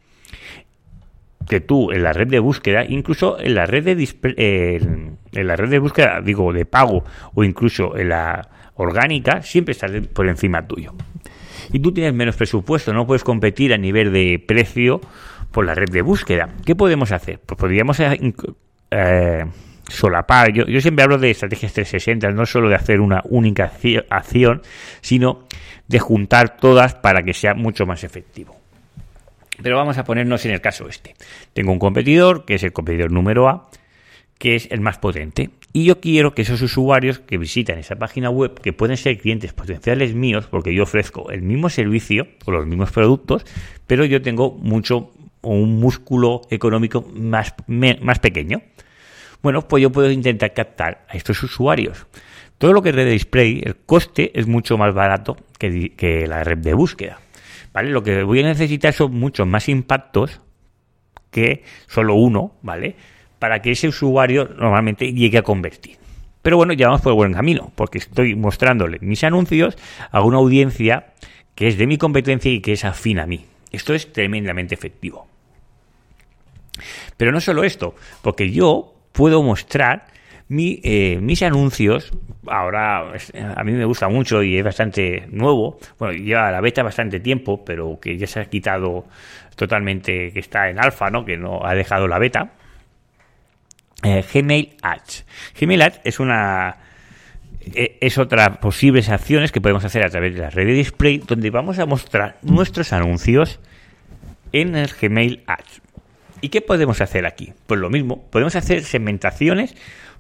que 1.46 1.60
tú 1.60 1.92
en 1.92 2.02
la 2.02 2.12
red 2.12 2.28
de 2.28 2.38
búsqueda, 2.38 2.84
incluso 2.84 3.38
en 3.38 3.54
la 3.54 3.66
red 3.66 3.84
de 3.84 5.16
en 5.32 5.46
la 5.46 5.56
red 5.56 5.68
de 5.68 5.78
búsqueda, 5.78 6.20
digo, 6.22 6.52
de 6.52 6.64
pago 6.64 7.04
o 7.34 7.44
incluso 7.44 7.96
en 7.96 8.10
la 8.10 8.48
orgánica, 8.74 9.42
siempre 9.42 9.72
estás 9.72 9.90
por 10.12 10.28
encima 10.28 10.66
tuyo. 10.66 10.94
Y 11.72 11.80
tú 11.80 11.92
tienes 11.92 12.14
menos 12.14 12.36
presupuesto, 12.36 12.92
no 12.92 13.06
puedes 13.06 13.24
competir 13.24 13.74
a 13.74 13.78
nivel 13.78 14.12
de 14.12 14.42
precio 14.46 15.00
por 15.50 15.64
la 15.64 15.74
red 15.74 15.88
de 15.90 16.02
búsqueda. 16.02 16.48
¿Qué 16.64 16.74
podemos 16.74 17.12
hacer? 17.12 17.40
Pues 17.44 17.58
podríamos 17.58 17.98
eh, 18.00 18.34
eh, 18.90 19.44
solapar. 19.88 20.52
Yo, 20.52 20.66
yo, 20.66 20.80
siempre 20.80 21.04
hablo 21.04 21.18
de 21.18 21.30
estrategias 21.30 21.72
360, 21.72 22.30
no 22.30 22.46
solo 22.46 22.68
de 22.68 22.74
hacer 22.74 23.00
una 23.00 23.22
única 23.24 23.72
acción, 24.10 24.62
sino 25.00 25.44
de 25.86 25.98
juntar 25.98 26.56
todas 26.56 26.94
para 26.94 27.22
que 27.22 27.34
sea 27.34 27.54
mucho 27.54 27.86
más 27.86 28.04
efectivo. 28.04 28.56
Pero 29.62 29.76
vamos 29.76 29.98
a 29.98 30.04
ponernos 30.04 30.44
en 30.44 30.52
el 30.52 30.60
caso 30.60 30.88
este. 30.88 31.14
Tengo 31.52 31.72
un 31.72 31.78
competidor, 31.78 32.44
que 32.44 32.54
es 32.54 32.62
el 32.62 32.72
competidor 32.72 33.10
número 33.10 33.48
A, 33.48 33.68
que 34.38 34.54
es 34.54 34.68
el 34.70 34.80
más 34.80 34.98
potente. 34.98 35.50
Y 35.72 35.84
yo 35.84 36.00
quiero 36.00 36.32
que 36.32 36.42
esos 36.42 36.62
usuarios 36.62 37.18
que 37.18 37.38
visitan 37.38 37.78
esa 37.78 37.96
página 37.96 38.30
web, 38.30 38.60
que 38.60 38.72
pueden 38.72 38.96
ser 38.96 39.18
clientes 39.18 39.52
potenciales 39.52 40.14
míos, 40.14 40.46
porque 40.48 40.72
yo 40.72 40.84
ofrezco 40.84 41.30
el 41.30 41.42
mismo 41.42 41.68
servicio 41.68 42.28
o 42.46 42.52
los 42.52 42.66
mismos 42.66 42.92
productos, 42.92 43.44
pero 43.86 44.04
yo 44.04 44.22
tengo 44.22 44.52
mucho 44.52 45.10
un 45.42 45.78
músculo 45.80 46.42
económico 46.50 47.04
más, 47.14 47.54
más 47.66 48.18
pequeño. 48.18 48.62
Bueno, 49.42 49.66
pues 49.66 49.82
yo 49.82 49.90
puedo 49.90 50.10
intentar 50.10 50.52
captar 50.52 51.06
a 51.08 51.16
estos 51.16 51.42
usuarios. 51.42 52.06
Todo 52.58 52.72
lo 52.72 52.82
que 52.82 52.88
es 52.88 52.94
red 52.94 53.10
display, 53.10 53.62
el 53.64 53.76
coste 53.76 54.32
es 54.38 54.46
mucho 54.46 54.76
más 54.76 54.92
barato 54.92 55.36
que, 55.58 55.94
que 55.94 56.26
la 56.26 56.42
red 56.42 56.58
de 56.58 56.74
búsqueda. 56.74 57.20
¿Vale? 57.72 57.90
Lo 57.90 58.02
que 58.02 58.24
voy 58.24 58.40
a 58.40 58.44
necesitar 58.44 58.92
son 58.92 59.14
muchos 59.14 59.46
más 59.46 59.68
impactos 59.68 60.40
que 61.30 61.62
solo 61.86 62.14
uno, 62.14 62.54
¿vale? 62.62 62.96
Para 63.38 63.62
que 63.62 63.70
ese 63.72 63.88
usuario 63.88 64.48
normalmente 64.58 65.12
llegue 65.12 65.38
a 65.38 65.42
convertir. 65.42 65.96
Pero 66.42 66.56
bueno, 66.56 66.72
ya 66.72 66.86
vamos 66.86 67.02
por 67.02 67.12
el 67.12 67.16
buen 67.16 67.32
camino, 67.32 67.72
porque 67.74 67.98
estoy 67.98 68.34
mostrándole 68.34 68.98
mis 69.00 69.22
anuncios 69.22 69.76
a 70.10 70.22
una 70.22 70.38
audiencia 70.38 71.12
que 71.54 71.68
es 71.68 71.76
de 71.76 71.86
mi 71.86 71.98
competencia 71.98 72.50
y 72.50 72.60
que 72.60 72.72
es 72.72 72.84
afín 72.84 73.18
a 73.18 73.26
mí. 73.26 73.44
Esto 73.72 73.94
es 73.94 74.12
tremendamente 74.12 74.74
efectivo. 74.74 75.26
Pero 77.16 77.32
no 77.32 77.40
solo 77.40 77.64
esto, 77.64 77.94
porque 78.22 78.50
yo 78.50 78.94
puedo 79.12 79.42
mostrar 79.42 80.06
eh, 80.50 81.18
mis 81.20 81.42
anuncios, 81.42 82.10
ahora 82.46 83.12
a 83.54 83.64
mí 83.64 83.72
me 83.72 83.84
gusta 83.84 84.08
mucho 84.08 84.42
y 84.42 84.56
es 84.56 84.64
bastante 84.64 85.26
nuevo, 85.30 85.78
bueno, 85.98 86.14
lleva 86.14 86.50
la 86.50 86.60
beta 86.60 86.82
bastante 86.82 87.20
tiempo, 87.20 87.64
pero 87.64 87.98
que 88.00 88.16
ya 88.16 88.26
se 88.26 88.40
ha 88.40 88.44
quitado 88.46 89.06
totalmente, 89.56 90.32
que 90.32 90.40
está 90.40 90.70
en 90.70 90.78
alfa, 90.78 91.10
¿no? 91.10 91.24
Que 91.24 91.36
no 91.36 91.66
ha 91.66 91.74
dejado 91.74 92.08
la 92.08 92.18
beta. 92.18 92.52
Eh, 94.02 94.24
Gmail 94.32 94.76
Ads. 94.80 95.26
Gmail 95.60 95.82
Ads 95.82 96.00
es 96.04 96.20
una 96.20 96.76
es 97.74 98.18
otra 98.18 98.60
posibles 98.60 99.08
acciones 99.08 99.52
que 99.52 99.60
podemos 99.60 99.84
hacer 99.84 100.04
a 100.04 100.10
través 100.10 100.34
de 100.34 100.40
la 100.40 100.50
red 100.50 100.66
de 100.66 100.72
display 100.72 101.18
donde 101.18 101.50
vamos 101.50 101.78
a 101.78 101.86
mostrar 101.86 102.38
nuestros 102.42 102.92
anuncios 102.92 103.60
en 104.52 104.76
el 104.76 104.88
Gmail 104.88 105.42
Ads. 105.46 105.82
¿Y 106.40 106.50
qué 106.50 106.60
podemos 106.60 107.00
hacer 107.00 107.26
aquí? 107.26 107.52
Pues 107.66 107.80
lo 107.80 107.90
mismo, 107.90 108.28
podemos 108.30 108.54
hacer 108.56 108.84
segmentaciones 108.84 109.74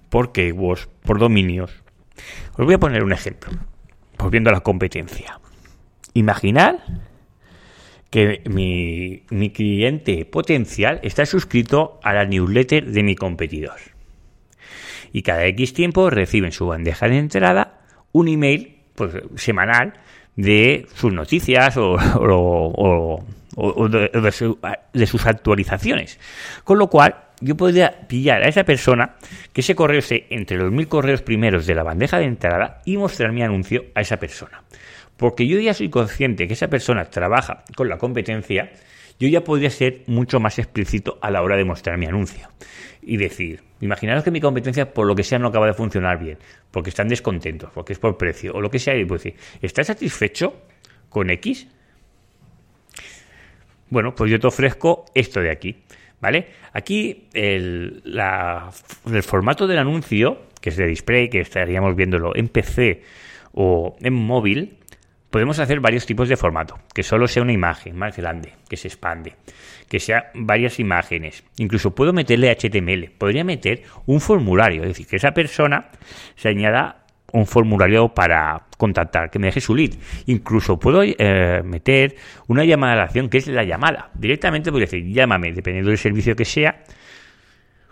por 0.08 0.32
keywords, 0.32 0.88
por 1.02 1.18
dominios. 1.18 1.72
Os 2.56 2.64
voy 2.64 2.74
a 2.74 2.78
poner 2.78 3.04
un 3.04 3.12
ejemplo, 3.12 3.52
volviendo 4.18 4.50
a 4.50 4.52
la 4.52 4.60
competencia. 4.60 5.40
Imaginad 6.14 6.76
que 8.10 8.42
mi, 8.48 9.22
mi, 9.30 9.50
cliente 9.50 10.24
potencial 10.24 10.98
está 11.02 11.26
suscrito 11.26 12.00
a 12.02 12.14
la 12.14 12.24
newsletter 12.24 12.86
de 12.86 13.02
mi 13.02 13.14
competidor. 13.14 13.78
Y 15.12 15.22
cada 15.22 15.46
X 15.46 15.72
tiempo 15.72 16.10
recibe 16.10 16.46
en 16.46 16.52
su 16.52 16.66
bandeja 16.66 17.08
de 17.08 17.18
entrada 17.18 17.80
un 18.12 18.28
email 18.28 18.78
pues, 18.94 19.12
semanal 19.36 19.94
de 20.36 20.86
sus 20.94 21.12
noticias 21.12 21.76
o, 21.76 21.96
de, 23.88 25.06
sus 25.06 25.26
actualizaciones. 25.26 26.18
Con 26.62 26.78
lo 26.78 26.88
cual, 26.88 27.16
yo 27.40 27.56
podría 27.56 28.06
pillar 28.06 28.42
a 28.42 28.48
esa 28.48 28.64
persona 28.64 29.16
que 29.52 29.62
ese 29.62 29.74
correo 29.74 29.98
esté 29.98 30.26
entre 30.30 30.56
los 30.56 30.70
mil 30.70 30.88
correos 30.88 31.22
primeros 31.22 31.66
de 31.66 31.74
la 31.74 31.82
bandeja 31.82 32.18
de 32.18 32.26
entrada 32.26 32.82
y 32.84 32.96
mostrar 32.96 33.32
mi 33.32 33.42
anuncio 33.42 33.86
a 33.94 34.00
esa 34.00 34.18
persona. 34.18 34.62
Porque 35.16 35.46
yo 35.48 35.58
ya 35.58 35.74
soy 35.74 35.88
consciente 35.90 36.46
que 36.46 36.54
esa 36.54 36.68
persona 36.68 37.04
trabaja 37.06 37.64
con 37.74 37.88
la 37.88 37.98
competencia, 37.98 38.70
yo 39.18 39.28
ya 39.28 39.42
podría 39.42 39.70
ser 39.70 40.02
mucho 40.06 40.40
más 40.40 40.58
explícito 40.58 41.18
a 41.20 41.30
la 41.30 41.42
hora 41.42 41.56
de 41.56 41.64
mostrar 41.64 41.98
mi 41.98 42.06
anuncio. 42.06 42.48
Y 43.02 43.16
decir, 43.16 43.62
imaginaros 43.80 44.22
que 44.22 44.30
mi 44.30 44.40
competencia 44.40 44.92
por 44.92 45.06
lo 45.06 45.14
que 45.14 45.24
sea 45.24 45.38
no 45.38 45.48
acaba 45.48 45.66
de 45.66 45.74
funcionar 45.74 46.18
bien, 46.18 46.38
porque 46.70 46.90
están 46.90 47.08
descontentos, 47.08 47.70
porque 47.72 47.92
es 47.92 47.98
por 47.98 48.16
precio, 48.16 48.52
o 48.54 48.60
lo 48.60 48.70
que 48.70 48.78
sea, 48.78 48.96
y 48.96 49.04
puedo 49.04 49.22
decir, 49.22 49.34
¿estás 49.62 49.88
satisfecho 49.88 50.54
con 51.08 51.30
X? 51.30 51.68
Bueno, 53.90 54.14
pues 54.14 54.30
yo 54.30 54.38
te 54.38 54.46
ofrezco 54.46 55.06
esto 55.14 55.40
de 55.40 55.50
aquí, 55.50 55.76
¿vale? 56.20 56.48
Aquí 56.72 57.28
el, 57.32 58.02
el 58.04 59.22
formato 59.22 59.66
del 59.66 59.78
anuncio, 59.78 60.42
que 60.60 60.70
es 60.70 60.76
de 60.76 60.86
display, 60.86 61.30
que 61.30 61.40
estaríamos 61.40 61.96
viéndolo 61.96 62.36
en 62.36 62.48
PC 62.48 63.02
o 63.52 63.96
en 64.00 64.12
móvil, 64.12 64.77
podemos 65.30 65.58
hacer 65.58 65.80
varios 65.80 66.06
tipos 66.06 66.28
de 66.28 66.36
formato, 66.36 66.78
que 66.94 67.02
solo 67.02 67.26
sea 67.28 67.42
una 67.42 67.52
imagen 67.52 67.96
más 67.96 68.16
grande, 68.16 68.54
que 68.68 68.76
se 68.76 68.88
expande, 68.88 69.34
que 69.88 70.00
sea 70.00 70.30
varias 70.34 70.78
imágenes. 70.80 71.44
Incluso 71.58 71.94
puedo 71.94 72.12
meterle 72.12 72.50
HTML, 72.50 73.10
podría 73.16 73.44
meter 73.44 73.82
un 74.06 74.20
formulario, 74.20 74.82
es 74.82 74.88
decir, 74.88 75.06
que 75.06 75.16
esa 75.16 75.32
persona 75.32 75.90
se 76.36 76.48
añada 76.48 77.04
un 77.32 77.46
formulario 77.46 78.08
para 78.08 78.62
contactar, 78.78 79.30
que 79.30 79.38
me 79.38 79.48
deje 79.48 79.60
su 79.60 79.74
lead. 79.74 79.90
Incluso 80.26 80.78
puedo 80.78 81.02
eh, 81.02 81.62
meter 81.62 82.16
una 82.46 82.64
llamada 82.64 82.94
a 82.94 82.96
la 82.96 83.02
acción, 83.04 83.28
que 83.28 83.38
es 83.38 83.46
la 83.48 83.64
llamada. 83.64 84.10
Directamente 84.14 84.70
puedo 84.70 84.80
decir, 84.80 85.04
llámame, 85.12 85.52
dependiendo 85.52 85.90
del 85.90 85.98
servicio 85.98 86.34
que 86.34 86.46
sea, 86.46 86.82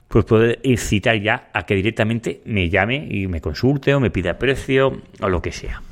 pues 0.08 0.24
puedo 0.24 0.54
incitar 0.62 1.20
ya 1.20 1.50
a 1.52 1.66
que 1.66 1.74
directamente 1.74 2.40
me 2.46 2.70
llame 2.70 3.06
y 3.10 3.26
me 3.26 3.40
consulte 3.40 3.94
o 3.94 4.00
me 4.00 4.10
pida 4.10 4.38
precio 4.38 5.02
o 5.20 5.28
lo 5.28 5.42
que 5.42 5.52
sea. 5.52 5.82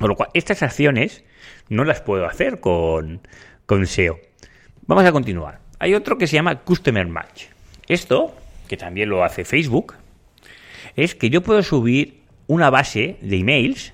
Con 0.00 0.08
lo 0.08 0.16
cual, 0.16 0.30
estas 0.32 0.62
acciones 0.62 1.22
no 1.68 1.84
las 1.84 2.00
puedo 2.00 2.24
hacer 2.24 2.58
con, 2.58 3.20
con 3.66 3.86
SEO. 3.86 4.18
Vamos 4.86 5.04
a 5.04 5.12
continuar. 5.12 5.60
Hay 5.78 5.94
otro 5.94 6.16
que 6.16 6.26
se 6.26 6.36
llama 6.36 6.60
Customer 6.60 7.06
Match. 7.06 7.44
Esto, 7.86 8.34
que 8.66 8.78
también 8.78 9.10
lo 9.10 9.22
hace 9.22 9.44
Facebook, 9.44 9.94
es 10.96 11.14
que 11.14 11.28
yo 11.28 11.42
puedo 11.42 11.62
subir 11.62 12.22
una 12.46 12.70
base 12.70 13.18
de 13.20 13.36
emails 13.36 13.92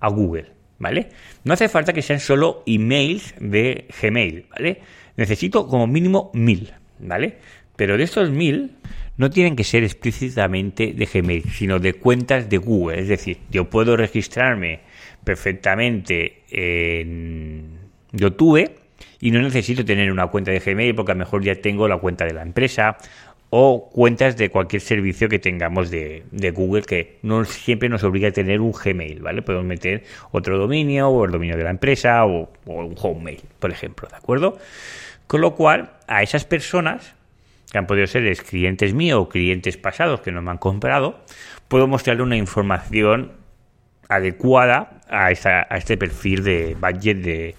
a 0.00 0.08
Google, 0.08 0.50
¿vale? 0.78 1.10
No 1.44 1.54
hace 1.54 1.68
falta 1.68 1.92
que 1.92 2.02
sean 2.02 2.18
solo 2.18 2.64
emails 2.66 3.34
de 3.38 3.86
Gmail, 4.02 4.46
¿vale? 4.50 4.82
Necesito 5.16 5.68
como 5.68 5.86
mínimo 5.86 6.32
mil, 6.34 6.72
¿vale? 6.98 7.38
Pero 7.76 7.96
de 7.96 8.02
estos 8.02 8.30
mil 8.30 8.72
no 9.16 9.30
tienen 9.30 9.56
que 9.56 9.64
ser 9.64 9.84
explícitamente 9.84 10.92
de 10.92 11.06
Gmail, 11.06 11.44
sino 11.50 11.78
de 11.78 11.94
cuentas 11.94 12.48
de 12.48 12.58
Google. 12.58 13.00
Es 13.00 13.08
decir, 13.08 13.38
yo 13.50 13.68
puedo 13.68 13.96
registrarme 13.96 14.80
perfectamente 15.28 16.40
en 16.50 17.80
YouTube 18.12 18.70
y 19.20 19.30
no 19.30 19.42
necesito 19.42 19.84
tener 19.84 20.10
una 20.10 20.28
cuenta 20.28 20.52
de 20.52 20.58
Gmail 20.58 20.94
porque 20.94 21.12
a 21.12 21.14
lo 21.16 21.18
mejor 21.18 21.44
ya 21.44 21.54
tengo 21.56 21.86
la 21.86 21.98
cuenta 21.98 22.24
de 22.24 22.32
la 22.32 22.40
empresa 22.40 22.96
o 23.50 23.90
cuentas 23.90 24.38
de 24.38 24.48
cualquier 24.48 24.80
servicio 24.80 25.28
que 25.28 25.38
tengamos 25.38 25.90
de, 25.90 26.22
Google 26.54 26.80
que 26.80 27.18
no 27.20 27.44
siempre 27.44 27.90
nos 27.90 28.04
obliga 28.04 28.28
a 28.28 28.30
tener 28.30 28.62
un 28.62 28.72
Gmail, 28.72 29.20
¿vale? 29.20 29.42
Podemos 29.42 29.66
meter 29.66 30.04
otro 30.30 30.56
dominio 30.56 31.08
o 31.08 31.26
el 31.26 31.30
dominio 31.30 31.58
de 31.58 31.64
la 31.64 31.70
empresa 31.70 32.24
o, 32.24 32.48
un 32.64 32.94
Homemail, 32.96 33.42
por 33.58 33.70
ejemplo, 33.70 34.08
¿de 34.08 34.16
acuerdo? 34.16 34.56
Con 35.26 35.42
lo 35.42 35.54
cual, 35.54 35.90
a 36.06 36.22
esas 36.22 36.46
personas 36.46 37.14
que 37.70 37.76
han 37.76 37.86
podido 37.86 38.06
ser 38.06 38.34
clientes 38.38 38.94
míos 38.94 39.20
o 39.20 39.28
clientes 39.28 39.76
pasados 39.76 40.22
que 40.22 40.32
no 40.32 40.40
me 40.40 40.52
han 40.52 40.58
comprado, 40.58 41.20
puedo 41.68 41.86
mostrarle 41.86 42.22
una 42.22 42.38
información 42.38 43.32
adecuada 44.08 45.00
a, 45.08 45.30
este 45.30 45.96
perfil 45.96 46.44
de 46.44 46.76
budget 46.80 47.54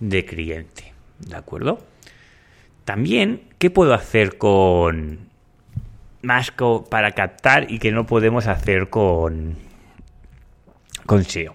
de, 0.00 0.24
cliente, 0.24 0.92
¿de 1.18 1.36
acuerdo? 1.36 1.80
También, 2.84 3.42
¿qué 3.58 3.70
puedo 3.70 3.94
hacer 3.94 4.38
con, 4.38 5.28
más 6.22 6.52
para 6.90 7.12
captar 7.12 7.70
y 7.70 7.78
que 7.78 7.92
no 7.92 8.06
podemos 8.06 8.46
hacer 8.46 8.88
con, 8.90 9.56
con 11.06 11.24
SEO. 11.24 11.54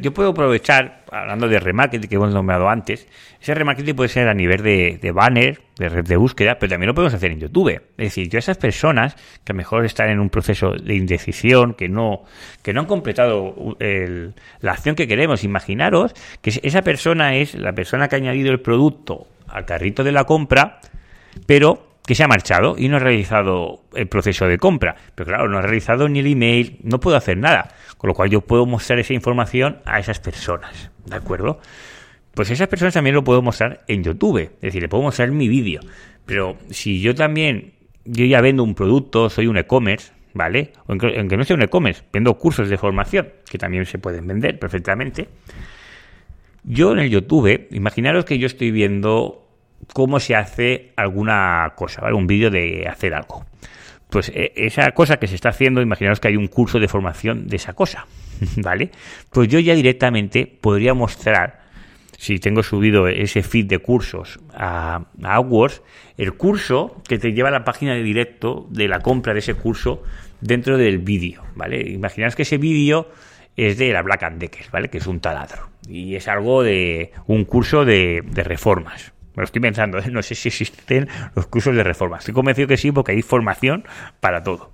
Yo 0.00 0.12
puedo 0.12 0.30
aprovechar, 0.30 1.04
hablando 1.10 1.48
de 1.48 1.58
remarketing 1.58 2.08
que 2.08 2.16
hemos 2.16 2.34
nombrado 2.34 2.68
antes, 2.68 3.06
ese 3.40 3.54
remarketing 3.54 3.94
puede 3.94 4.08
ser 4.08 4.28
a 4.28 4.34
nivel 4.34 4.62
de, 4.62 5.12
banner, 5.12 5.60
de 5.76 5.88
red 5.88 6.04
de 6.04 6.16
búsqueda, 6.16 6.58
pero 6.58 6.70
también 6.70 6.88
lo 6.88 6.94
podemos 6.94 7.14
hacer 7.14 7.30
en 7.30 7.40
YouTube. 7.40 7.80
Es 7.96 8.04
decir, 8.08 8.28
yo 8.28 8.38
a 8.38 8.40
esas 8.40 8.58
personas 8.58 9.14
que 9.44 9.52
a 9.52 9.54
lo 9.54 9.56
mejor 9.56 9.84
están 9.84 10.10
en 10.10 10.20
un 10.20 10.28
proceso 10.28 10.72
de 10.72 10.94
indecisión, 10.94 11.74
que 11.74 11.88
no, 11.88 12.24
que 12.62 12.72
no 12.72 12.80
han 12.80 12.86
completado 12.86 13.76
la 13.78 14.72
acción 14.72 14.94
que 14.94 15.08
queremos, 15.08 15.44
imaginaros 15.44 16.14
que 16.42 16.58
esa 16.62 16.82
persona 16.82 17.36
es 17.36 17.54
la 17.54 17.72
persona 17.72 18.08
que 18.08 18.16
ha 18.16 18.18
añadido 18.18 18.50
el 18.52 18.60
producto 18.60 19.26
al 19.48 19.64
carrito 19.64 20.04
de 20.04 20.12
la 20.12 20.24
compra, 20.24 20.80
pero 21.46 21.89
que 22.10 22.16
se 22.16 22.24
ha 22.24 22.26
marchado 22.26 22.74
y 22.76 22.88
no 22.88 22.96
ha 22.96 22.98
realizado 22.98 23.84
el 23.94 24.08
proceso 24.08 24.48
de 24.48 24.58
compra. 24.58 24.96
Pero 25.14 25.28
claro, 25.28 25.48
no 25.48 25.58
ha 25.58 25.62
realizado 25.62 26.08
ni 26.08 26.18
el 26.18 26.26
email, 26.26 26.80
no 26.82 26.98
puedo 26.98 27.16
hacer 27.16 27.36
nada. 27.36 27.68
Con 27.98 28.08
lo 28.08 28.14
cual 28.14 28.28
yo 28.28 28.40
puedo 28.40 28.66
mostrar 28.66 28.98
esa 28.98 29.12
información 29.14 29.78
a 29.84 30.00
esas 30.00 30.18
personas. 30.18 30.90
¿De 31.06 31.14
acuerdo? 31.14 31.60
Pues 32.34 32.50
esas 32.50 32.66
personas 32.66 32.94
también 32.94 33.14
lo 33.14 33.22
puedo 33.22 33.42
mostrar 33.42 33.84
en 33.86 34.02
YouTube. 34.02 34.38
Es 34.40 34.60
decir, 34.60 34.82
le 34.82 34.88
puedo 34.88 35.04
mostrar 35.04 35.30
mi 35.30 35.46
vídeo. 35.46 35.82
Pero 36.26 36.56
si 36.70 37.00
yo 37.00 37.14
también, 37.14 37.74
yo 38.04 38.24
ya 38.24 38.40
vendo 38.40 38.64
un 38.64 38.74
producto, 38.74 39.30
soy 39.30 39.46
un 39.46 39.58
e-commerce, 39.58 40.10
¿vale? 40.34 40.72
Aunque, 40.88 41.36
no 41.36 41.44
sea 41.44 41.54
un 41.54 41.62
e-commerce, 41.62 42.02
vendo 42.12 42.36
cursos 42.36 42.68
de 42.68 42.76
formación, 42.76 43.28
que 43.48 43.56
también 43.56 43.86
se 43.86 43.98
pueden 43.98 44.26
vender 44.26 44.58
perfectamente. 44.58 45.28
Yo 46.64 46.90
en 46.90 46.98
el 46.98 47.08
YouTube, 47.08 47.68
imaginaros 47.70 48.24
que 48.24 48.36
yo 48.36 48.48
estoy 48.48 48.72
viendo 48.72 49.39
cómo 49.92 50.20
se 50.20 50.34
hace 50.34 50.92
alguna 50.96 51.72
cosa, 51.76 52.02
¿vale? 52.02 52.14
Un 52.14 52.26
vídeo 52.26 52.50
de 52.50 52.86
hacer 52.88 53.14
algo. 53.14 53.44
Pues 54.08 54.30
e, 54.34 54.52
esa 54.56 54.90
cosa 54.92 55.18
que 55.18 55.26
se 55.26 55.34
está 55.34 55.50
haciendo, 55.50 55.80
imaginaos 55.80 56.20
que 56.20 56.28
hay 56.28 56.36
un 56.36 56.48
curso 56.48 56.78
de 56.78 56.88
formación 56.88 57.46
de 57.46 57.56
esa 57.56 57.72
cosa, 57.72 58.06
¿vale? 58.56 58.90
Pues 59.30 59.48
yo 59.48 59.58
ya 59.58 59.74
directamente 59.74 60.46
podría 60.46 60.94
mostrar, 60.94 61.60
si 62.18 62.38
tengo 62.38 62.62
subido 62.62 63.08
ese 63.08 63.42
feed 63.42 63.66
de 63.66 63.78
cursos 63.78 64.40
a, 64.52 65.06
a 65.22 65.42
el 66.18 66.32
curso 66.34 67.00
que 67.08 67.18
te 67.18 67.32
lleva 67.32 67.48
a 67.48 67.52
la 67.52 67.64
página 67.64 67.94
de 67.94 68.02
directo 68.02 68.66
de 68.68 68.88
la 68.88 69.00
compra 69.00 69.32
de 69.32 69.38
ese 69.38 69.54
curso 69.54 70.02
dentro 70.42 70.76
del 70.76 70.98
vídeo, 70.98 71.42
¿vale? 71.54 71.80
Imaginaos 71.88 72.36
que 72.36 72.42
ese 72.42 72.58
vídeo 72.58 73.08
es 73.56 73.78
de 73.78 73.92
la 73.92 74.02
Black 74.02 74.22
and 74.24 74.38
Decker, 74.38 74.66
¿vale? 74.70 74.90
Que 74.90 74.98
es 74.98 75.06
un 75.06 75.20
taladro. 75.20 75.70
Y 75.88 76.14
es 76.14 76.28
algo 76.28 76.62
de 76.62 77.12
un 77.26 77.44
curso 77.44 77.86
de 77.86 78.22
reformas, 78.44 79.12
me 79.34 79.42
lo 79.42 79.44
estoy 79.44 79.60
pensando, 79.60 79.98
¿eh? 79.98 80.10
no 80.10 80.22
sé 80.22 80.34
si 80.34 80.48
existen 80.48 81.08
los 81.34 81.46
cursos 81.46 81.74
de 81.74 81.84
reforma. 81.84 82.18
Estoy 82.18 82.34
convencido 82.34 82.68
que 82.68 82.76
sí, 82.76 82.92
porque 82.92 83.12
hay 83.12 83.22
formación 83.22 83.84
para 84.20 84.42
todo. 84.42 84.72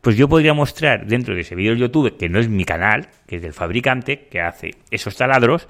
Pues 0.00 0.16
yo 0.16 0.28
podría 0.28 0.52
mostrar 0.52 1.06
dentro 1.06 1.34
de 1.34 1.40
ese 1.40 1.54
vídeo 1.54 1.72
de 1.72 1.80
YouTube, 1.80 2.16
que 2.18 2.28
no 2.28 2.38
es 2.38 2.48
mi 2.48 2.64
canal, 2.64 3.08
que 3.26 3.36
es 3.36 3.42
del 3.42 3.54
fabricante 3.54 4.26
que 4.30 4.40
hace 4.40 4.72
esos 4.90 5.16
taladros, 5.16 5.68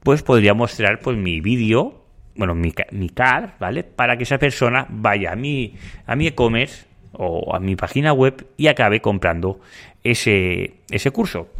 pues 0.00 0.22
podría 0.22 0.54
mostrar 0.54 0.98
pues 0.98 1.16
mi 1.16 1.40
vídeo, 1.40 2.04
bueno, 2.34 2.54
mi, 2.54 2.74
mi 2.90 3.08
car, 3.10 3.54
¿vale? 3.60 3.84
Para 3.84 4.16
que 4.16 4.24
esa 4.24 4.38
persona 4.38 4.86
vaya 4.88 5.32
a 5.32 5.36
mi 5.36 5.76
a 6.06 6.16
mi 6.16 6.26
e-commerce 6.26 6.86
o 7.12 7.54
a 7.54 7.60
mi 7.60 7.76
página 7.76 8.12
web 8.12 8.46
y 8.56 8.66
acabe 8.66 9.00
comprando 9.00 9.60
ese, 10.02 10.78
ese 10.90 11.10
curso. 11.12 11.50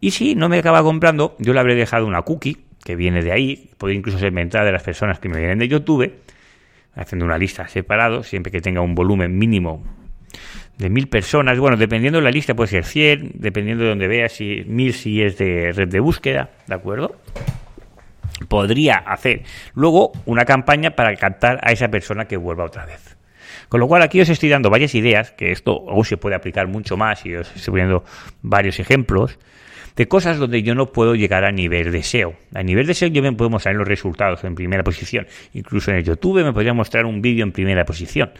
Y 0.00 0.10
si 0.10 0.34
no 0.34 0.48
me 0.48 0.58
acaba 0.58 0.82
comprando, 0.82 1.36
yo 1.38 1.54
le 1.54 1.60
habré 1.60 1.74
dejado 1.74 2.06
una 2.06 2.20
cookie 2.22 2.65
que 2.86 2.94
viene 2.94 3.20
de 3.20 3.32
ahí, 3.32 3.68
puede 3.78 3.94
incluso 3.94 4.20
segmentar 4.20 4.64
de 4.64 4.70
las 4.70 4.84
personas 4.84 5.18
que 5.18 5.28
me 5.28 5.38
vienen 5.38 5.58
de 5.58 5.66
YouTube, 5.66 6.12
haciendo 6.94 7.24
una 7.24 7.36
lista 7.36 7.66
separado, 7.66 8.22
siempre 8.22 8.52
que 8.52 8.60
tenga 8.60 8.80
un 8.80 8.94
volumen 8.94 9.36
mínimo 9.36 9.82
de 10.78 10.88
mil 10.88 11.08
personas. 11.08 11.58
Bueno, 11.58 11.76
dependiendo 11.76 12.20
de 12.20 12.24
la 12.24 12.30
lista 12.30 12.54
puede 12.54 12.68
ser 12.68 12.84
100, 12.84 13.32
dependiendo 13.34 13.82
de 13.82 13.90
donde 13.90 14.06
veas, 14.06 14.32
si 14.34 14.62
mil 14.68 14.94
si 14.94 15.20
es 15.20 15.36
de 15.36 15.72
red 15.72 15.88
de 15.88 15.98
búsqueda, 15.98 16.50
¿de 16.68 16.74
acuerdo? 16.76 17.16
Podría 18.48 18.98
hacer 18.98 19.42
luego 19.74 20.12
una 20.24 20.44
campaña 20.44 20.90
para 20.90 21.12
captar 21.16 21.58
a 21.64 21.72
esa 21.72 21.88
persona 21.88 22.26
que 22.26 22.36
vuelva 22.36 22.64
otra 22.64 22.86
vez. 22.86 23.16
Con 23.68 23.80
lo 23.80 23.88
cual 23.88 24.02
aquí 24.02 24.20
os 24.20 24.28
estoy 24.28 24.48
dando 24.48 24.70
varias 24.70 24.94
ideas, 24.94 25.32
que 25.32 25.50
esto 25.50 25.90
aún 25.90 26.04
se 26.04 26.18
puede 26.18 26.36
aplicar 26.36 26.68
mucho 26.68 26.96
más 26.96 27.26
y 27.26 27.34
os 27.34 27.48
estoy 27.56 27.72
poniendo 27.72 28.04
varios 28.42 28.78
ejemplos 28.78 29.40
de 29.96 30.08
cosas 30.08 30.38
donde 30.38 30.62
yo 30.62 30.74
no 30.74 30.92
puedo 30.92 31.14
llegar 31.14 31.44
a 31.44 31.50
nivel 31.50 31.90
de 31.90 32.02
SEO. 32.02 32.34
A 32.54 32.62
nivel 32.62 32.86
de 32.86 32.94
SEO 32.94 33.08
yo 33.08 33.22
me 33.22 33.32
puedo 33.32 33.50
mostrar 33.50 33.74
los 33.74 33.88
resultados 33.88 34.44
en 34.44 34.54
primera 34.54 34.84
posición. 34.84 35.26
Incluso 35.54 35.90
en 35.90 35.98
el 35.98 36.04
YouTube 36.04 36.44
me 36.44 36.52
podría 36.52 36.74
mostrar 36.74 37.06
un 37.06 37.22
vídeo 37.22 37.44
en 37.44 37.52
primera 37.52 37.84
posición. 37.84 38.30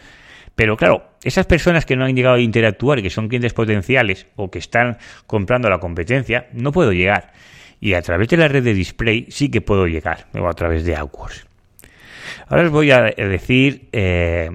Pero 0.55 0.77
claro, 0.77 1.03
esas 1.23 1.45
personas 1.45 1.85
que 1.85 1.95
no 1.95 2.05
han 2.05 2.15
llegado 2.15 2.35
a 2.35 2.39
interactuar 2.39 3.01
que 3.01 3.09
son 3.09 3.27
clientes 3.27 3.53
potenciales 3.53 4.27
o 4.35 4.49
que 4.49 4.59
están 4.59 4.97
comprando 5.25 5.69
la 5.69 5.79
competencia, 5.79 6.47
no 6.53 6.71
puedo 6.71 6.93
llegar. 6.93 7.33
Y 7.79 7.93
a 7.93 8.01
través 8.01 8.27
de 8.29 8.37
la 8.37 8.47
red 8.47 8.63
de 8.63 8.73
display 8.73 9.27
sí 9.29 9.49
que 9.49 9.61
puedo 9.61 9.85
llegar, 9.85 10.27
o 10.33 10.47
a 10.47 10.53
través 10.53 10.83
de 10.83 10.95
AdWords. 10.95 11.45
Ahora 12.47 12.63
os 12.63 12.71
voy 12.71 12.89
a 12.91 13.01
decir 13.03 13.87
eh, 13.91 14.49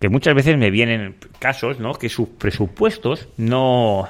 que 0.00 0.08
muchas 0.08 0.34
veces 0.34 0.56
me 0.56 0.70
vienen 0.70 1.16
casos, 1.38 1.78
¿no? 1.78 1.94
Que 1.94 2.08
sus 2.08 2.28
presupuestos 2.30 3.28
no, 3.36 4.08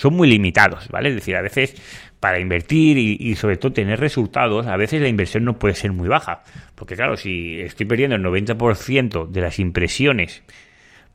son 0.00 0.14
muy 0.14 0.28
limitados, 0.28 0.88
¿vale? 0.88 1.10
Es 1.10 1.16
decir, 1.16 1.36
a 1.36 1.42
veces 1.42 1.74
para 2.20 2.38
invertir 2.38 2.96
y, 2.96 3.34
sobre 3.34 3.58
todo 3.58 3.72
tener 3.72 4.00
resultados, 4.00 4.66
a 4.66 4.76
veces 4.76 5.02
la 5.02 5.08
inversión 5.08 5.44
no 5.44 5.58
puede 5.58 5.74
ser 5.74 5.92
muy 5.92 6.08
baja. 6.08 6.42
Porque 6.74 6.96
claro, 6.96 7.18
si 7.18 7.60
estoy 7.60 7.84
perdiendo 7.84 8.16
el 8.16 8.22
90% 8.22 9.28
de 9.28 9.40
las 9.40 9.58
impresiones 9.58 10.42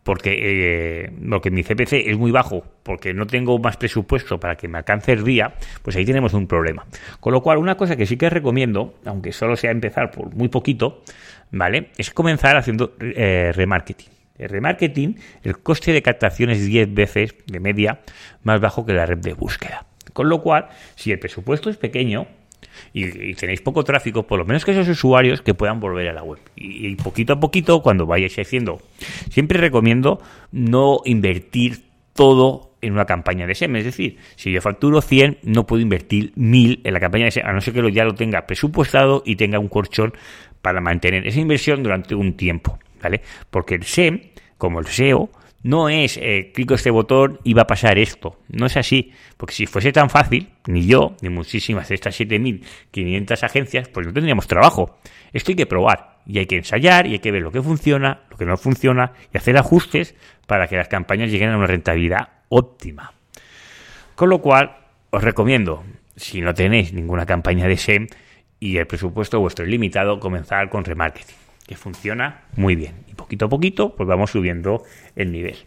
porque, 0.04 0.36
eh, 0.38 1.12
que 1.42 1.50
mi 1.50 1.64
CPC 1.64 1.94
es 1.94 2.16
muy 2.16 2.30
bajo, 2.30 2.64
porque 2.84 3.12
no 3.16 3.26
tengo 3.26 3.58
más 3.58 3.76
presupuesto 3.76 4.40
para 4.40 4.56
que 4.56 4.68
me 4.68 4.78
alcance 4.78 5.12
el 5.14 5.24
día, 5.24 5.56
pues 5.82 5.96
ahí 5.96 6.06
tenemos 6.06 6.36
un 6.36 6.46
problema. 6.46 6.86
Con 7.20 7.34
lo 7.34 7.42
cual, 7.42 7.58
una 7.58 7.76
cosa 7.76 7.96
que 7.96 8.06
sí 8.06 8.16
que 8.16 8.30
recomiendo, 8.30 8.94
aunque 9.06 9.32
solo 9.32 9.56
sea 9.56 9.72
empezar 9.72 10.12
por 10.12 10.36
muy 10.36 10.50
poquito, 10.50 11.02
¿vale? 11.52 11.90
Es 11.98 12.12
comenzar 12.12 12.56
haciendo 12.56 12.94
eh, 13.00 13.52
remarketing. 13.56 14.15
El 14.38 14.50
remarketing, 14.50 15.18
el 15.44 15.60
coste 15.60 15.94
de 15.94 16.02
captación 16.02 16.50
es 16.50 16.66
10 16.66 16.94
veces 16.94 17.36
de 17.48 17.60
media 17.60 18.02
más 18.44 18.60
bajo 18.60 18.86
que 18.86 18.94
la 18.94 19.06
red 19.06 19.20
de 19.20 19.34
búsqueda. 19.34 19.86
Con 20.14 20.30
lo 20.30 20.42
cual, 20.42 20.68
si 20.96 21.12
el 21.12 21.20
presupuesto 21.20 21.70
es 21.70 21.78
pequeño 21.78 22.28
y, 22.94 23.34
tenéis 23.36 23.62
poco 23.62 23.84
tráfico, 23.84 24.24
por 24.24 24.40
lo 24.40 24.46
menos 24.46 24.66
que 24.66 24.72
esos 24.72 24.88
usuarios 24.88 25.42
que 25.42 25.54
puedan 25.54 25.80
volver 25.80 26.10
a 26.10 26.14
la 26.14 26.24
web. 26.24 26.40
Y, 26.56 26.96
poquito 26.96 27.34
a 27.34 27.40
poquito, 27.40 27.82
cuando 27.82 28.06
vayáis 28.06 28.38
haciendo, 28.38 28.82
siempre 29.30 29.60
recomiendo 29.60 30.22
no 30.52 31.00
invertir 31.06 31.84
todo 32.14 32.76
en 32.82 32.94
una 32.94 33.06
campaña 33.06 33.48
de 33.48 33.56
SEM. 33.56 33.76
Es 33.78 33.86
decir, 33.86 34.18
si 34.36 34.52
yo 34.52 34.62
facturo 34.62 35.02
100, 35.02 35.40
no 35.44 35.66
puedo 35.66 35.82
invertir 35.82 36.34
1000 36.36 36.82
en 36.84 36.94
la 36.94 37.00
campaña 37.00 37.26
de 37.26 37.32
SEM, 37.32 37.46
a 37.46 37.54
no 37.54 37.62
ser 37.62 37.74
que 37.74 37.92
ya 37.92 38.04
lo 38.04 38.16
tenga 38.16 38.46
presupuestado 38.46 39.24
y 39.26 39.38
tenga 39.38 39.60
un 39.60 39.70
colchón 39.70 40.14
para 40.62 40.82
mantener 40.82 41.28
esa 41.28 41.40
inversión 41.40 41.84
durante 41.84 42.16
un 42.16 42.34
tiempo. 42.34 42.80
¿Vale? 43.02 43.22
Porque 43.50 43.76
el 43.76 43.84
SEM, 43.84 44.22
como 44.58 44.80
el 44.80 44.88
SEO, 44.88 45.30
no 45.66 45.90
es 45.90 46.18
eh, 46.22 46.52
clico 46.54 46.76
este 46.76 46.92
botón 46.92 47.40
y 47.44 47.56
va 47.56 47.64
a 47.64 47.68
pasar 47.68 47.98
esto. 47.98 48.38
No 48.50 48.68
es 48.68 48.78
así. 48.78 49.12
Porque 49.36 49.56
si 49.56 49.66
fuese 49.66 49.92
tan 49.92 50.12
fácil, 50.12 50.50
ni 50.68 50.86
yo, 50.86 51.16
ni 51.24 51.30
muchísimas 51.30 51.90
de 51.90 51.96
estas 51.96 52.20
7.500 52.20 53.44
agencias, 53.44 53.90
pues 53.90 54.06
no 54.06 54.14
tendríamos 54.14 54.46
trabajo. 54.46 55.00
Esto 55.34 55.52
hay 55.52 55.56
que 55.56 55.66
probar. 55.66 56.20
Y 56.28 56.38
hay 56.38 56.46
que 56.46 56.58
ensayar 56.58 57.08
y 57.08 57.14
hay 57.14 57.20
que 57.20 57.32
ver 57.32 57.42
lo 57.42 57.52
que 57.52 57.64
funciona, 57.64 58.22
lo 58.30 58.38
que 58.38 58.46
no 58.46 58.58
funciona 58.58 59.14
y 59.34 59.38
hacer 59.40 59.58
ajustes 59.58 60.14
para 60.46 60.68
que 60.68 60.76
las 60.76 60.88
campañas 60.88 61.32
lleguen 61.32 61.50
a 61.50 61.58
una 61.58 61.66
rentabilidad 61.66 62.30
óptima. 62.50 63.14
Con 64.14 64.30
lo 64.30 64.42
cual, 64.42 64.78
os 65.10 65.24
recomiendo, 65.24 65.84
si 66.16 66.42
no 66.42 66.54
tenéis 66.54 66.94
ninguna 66.94 67.26
campaña 67.26 67.68
de 67.68 67.78
SEM 67.78 68.08
y 68.60 68.78
el 68.78 68.86
presupuesto 68.86 69.40
vuestro 69.40 69.66
es 69.66 69.72
limitado, 69.72 70.20
comenzar 70.20 70.70
con 70.70 70.86
remarketing 70.86 71.45
que 71.68 71.76
funciona 71.76 72.44
muy 72.56 72.76
bien. 72.76 72.96
Y 73.08 73.16
poquito 73.16 73.46
a 73.46 73.50
poquito, 73.50 73.96
pues 73.96 74.08
vamos 74.08 74.32
subiendo 74.32 74.84
el 75.16 75.32
nivel. 75.32 75.58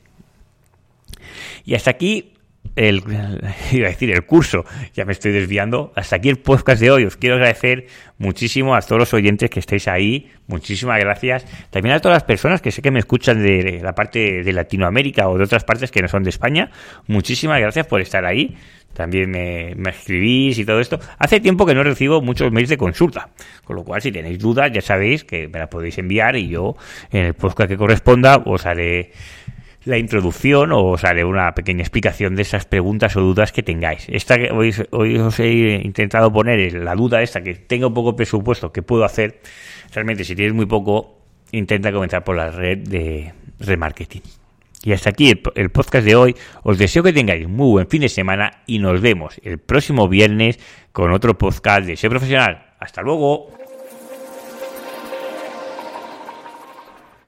Y 1.65 1.75
hasta 1.75 1.91
aquí 1.91 2.35
el, 2.77 3.03
iba 3.73 3.87
a 3.87 3.91
decir 3.91 4.11
el 4.11 4.25
curso, 4.25 4.65
ya 4.95 5.05
me 5.05 5.13
estoy 5.13 5.33
desviando. 5.33 5.93
Hasta 5.97 6.17
aquí 6.17 6.29
el 6.29 6.39
podcast 6.39 6.81
de 6.81 6.91
hoy. 6.91 7.05
Os 7.05 7.17
quiero 7.17 7.37
agradecer 7.37 7.87
muchísimo 8.19 8.75
a 8.75 8.83
todos 8.83 8.99
los 8.99 9.15
oyentes 9.15 9.51
que 9.51 9.61
estáis 9.61 9.89
ahí. 9.89 10.31
Muchísimas 10.47 10.99
gracias. 11.01 11.47
También 11.71 11.95
a 11.95 12.01
todas 12.01 12.17
las 12.17 12.25
personas 12.25 12.61
que 12.61 12.71
sé 12.71 12.83
que 12.83 12.91
me 12.91 12.99
escuchan 12.99 13.43
de 13.43 13.81
la 13.83 13.95
parte 13.95 14.43
de 14.43 14.53
Latinoamérica 14.53 15.29
o 15.29 15.39
de 15.39 15.45
otras 15.45 15.65
partes 15.65 15.91
que 15.91 16.03
no 16.03 16.09
son 16.09 16.23
de 16.23 16.31
España. 16.31 16.71
Muchísimas 17.07 17.61
gracias 17.61 17.87
por 17.87 18.01
estar 18.01 18.25
ahí 18.25 18.57
también 18.99 19.31
me, 19.31 19.91
escribís 19.91 20.59
y 20.59 20.65
todo 20.65 20.81
esto. 20.81 20.99
Hace 21.19 21.39
tiempo 21.39 21.65
que 21.65 21.75
no 21.75 21.85
recibo 21.85 22.21
muchos 22.21 22.51
mails 22.51 22.69
de 22.69 22.77
consulta, 22.77 23.29
con 23.65 23.77
lo 23.77 23.85
cual 23.85 24.03
si 24.03 24.11
tenéis 24.11 24.41
dudas 24.41 24.73
ya 24.73 24.81
sabéis 24.81 25.23
que 25.23 25.47
me 25.47 25.61
la 25.61 25.71
podéis 25.71 25.99
enviar 25.99 26.35
y 26.35 26.49
yo 26.49 26.77
en 27.13 27.27
el 27.27 27.35
podcast 27.35 27.69
que 27.69 27.77
corresponda 27.77 28.43
os 28.45 28.67
haré 28.67 29.13
la 29.85 29.99
introducción 29.99 30.73
o 30.73 30.85
os 30.85 31.05
haré 31.05 31.25
una 31.25 31.55
pequeña 31.55 31.83
explicación 31.83 32.37
de 32.37 32.43
esas 32.43 32.67
preguntas 32.67 33.17
o 33.17 33.21
dudas 33.21 33.53
que 33.53 33.63
tengáis. 33.63 34.07
Esta 34.09 34.37
que 34.37 34.51
hoy, 34.51 34.75
hoy 34.91 35.19
os 35.19 35.39
he 35.41 35.81
intentado 35.83 36.33
poner 36.33 36.61
es 36.61 36.75
la 36.75 36.95
duda 36.95 37.23
esta 37.23 37.43
que 37.43 37.55
tengo 37.55 37.93
poco 37.95 38.17
presupuesto, 38.17 38.73
que 38.73 38.83
puedo 38.83 39.05
hacer? 39.05 39.41
Realmente 39.93 40.25
si 40.25 40.35
tienes 40.35 40.55
muy 40.55 40.67
poco, 40.67 41.19
intenta 41.53 41.93
comenzar 41.93 42.25
por 42.25 42.37
la 42.37 42.51
red 42.51 42.79
de 42.79 43.33
remarketing. 43.61 44.23
Y 44.85 44.93
hasta 44.93 45.11
aquí 45.11 45.31
el, 45.31 45.43
el 45.55 45.71
podcast 45.71 46.05
de 46.05 46.15
hoy. 46.15 46.37
Os 46.63 46.79
deseo 46.79 47.03
que 47.03 47.13
tengáis 47.13 47.49
muy 47.49 47.71
buen 47.71 47.89
fin 47.89 48.03
de 48.03 48.09
semana 48.09 48.63
y 48.67 48.79
nos 48.79 49.01
vemos 49.01 49.41
el 49.43 49.59
próximo 49.59 50.09
viernes 50.09 50.59
con 50.93 51.13
otro 51.13 51.37
podcast 51.37 51.87
de 51.87 51.97
Ser 51.97 52.11
Profesional. 52.11 52.75
Hasta 52.79 53.03
luego. 53.03 53.58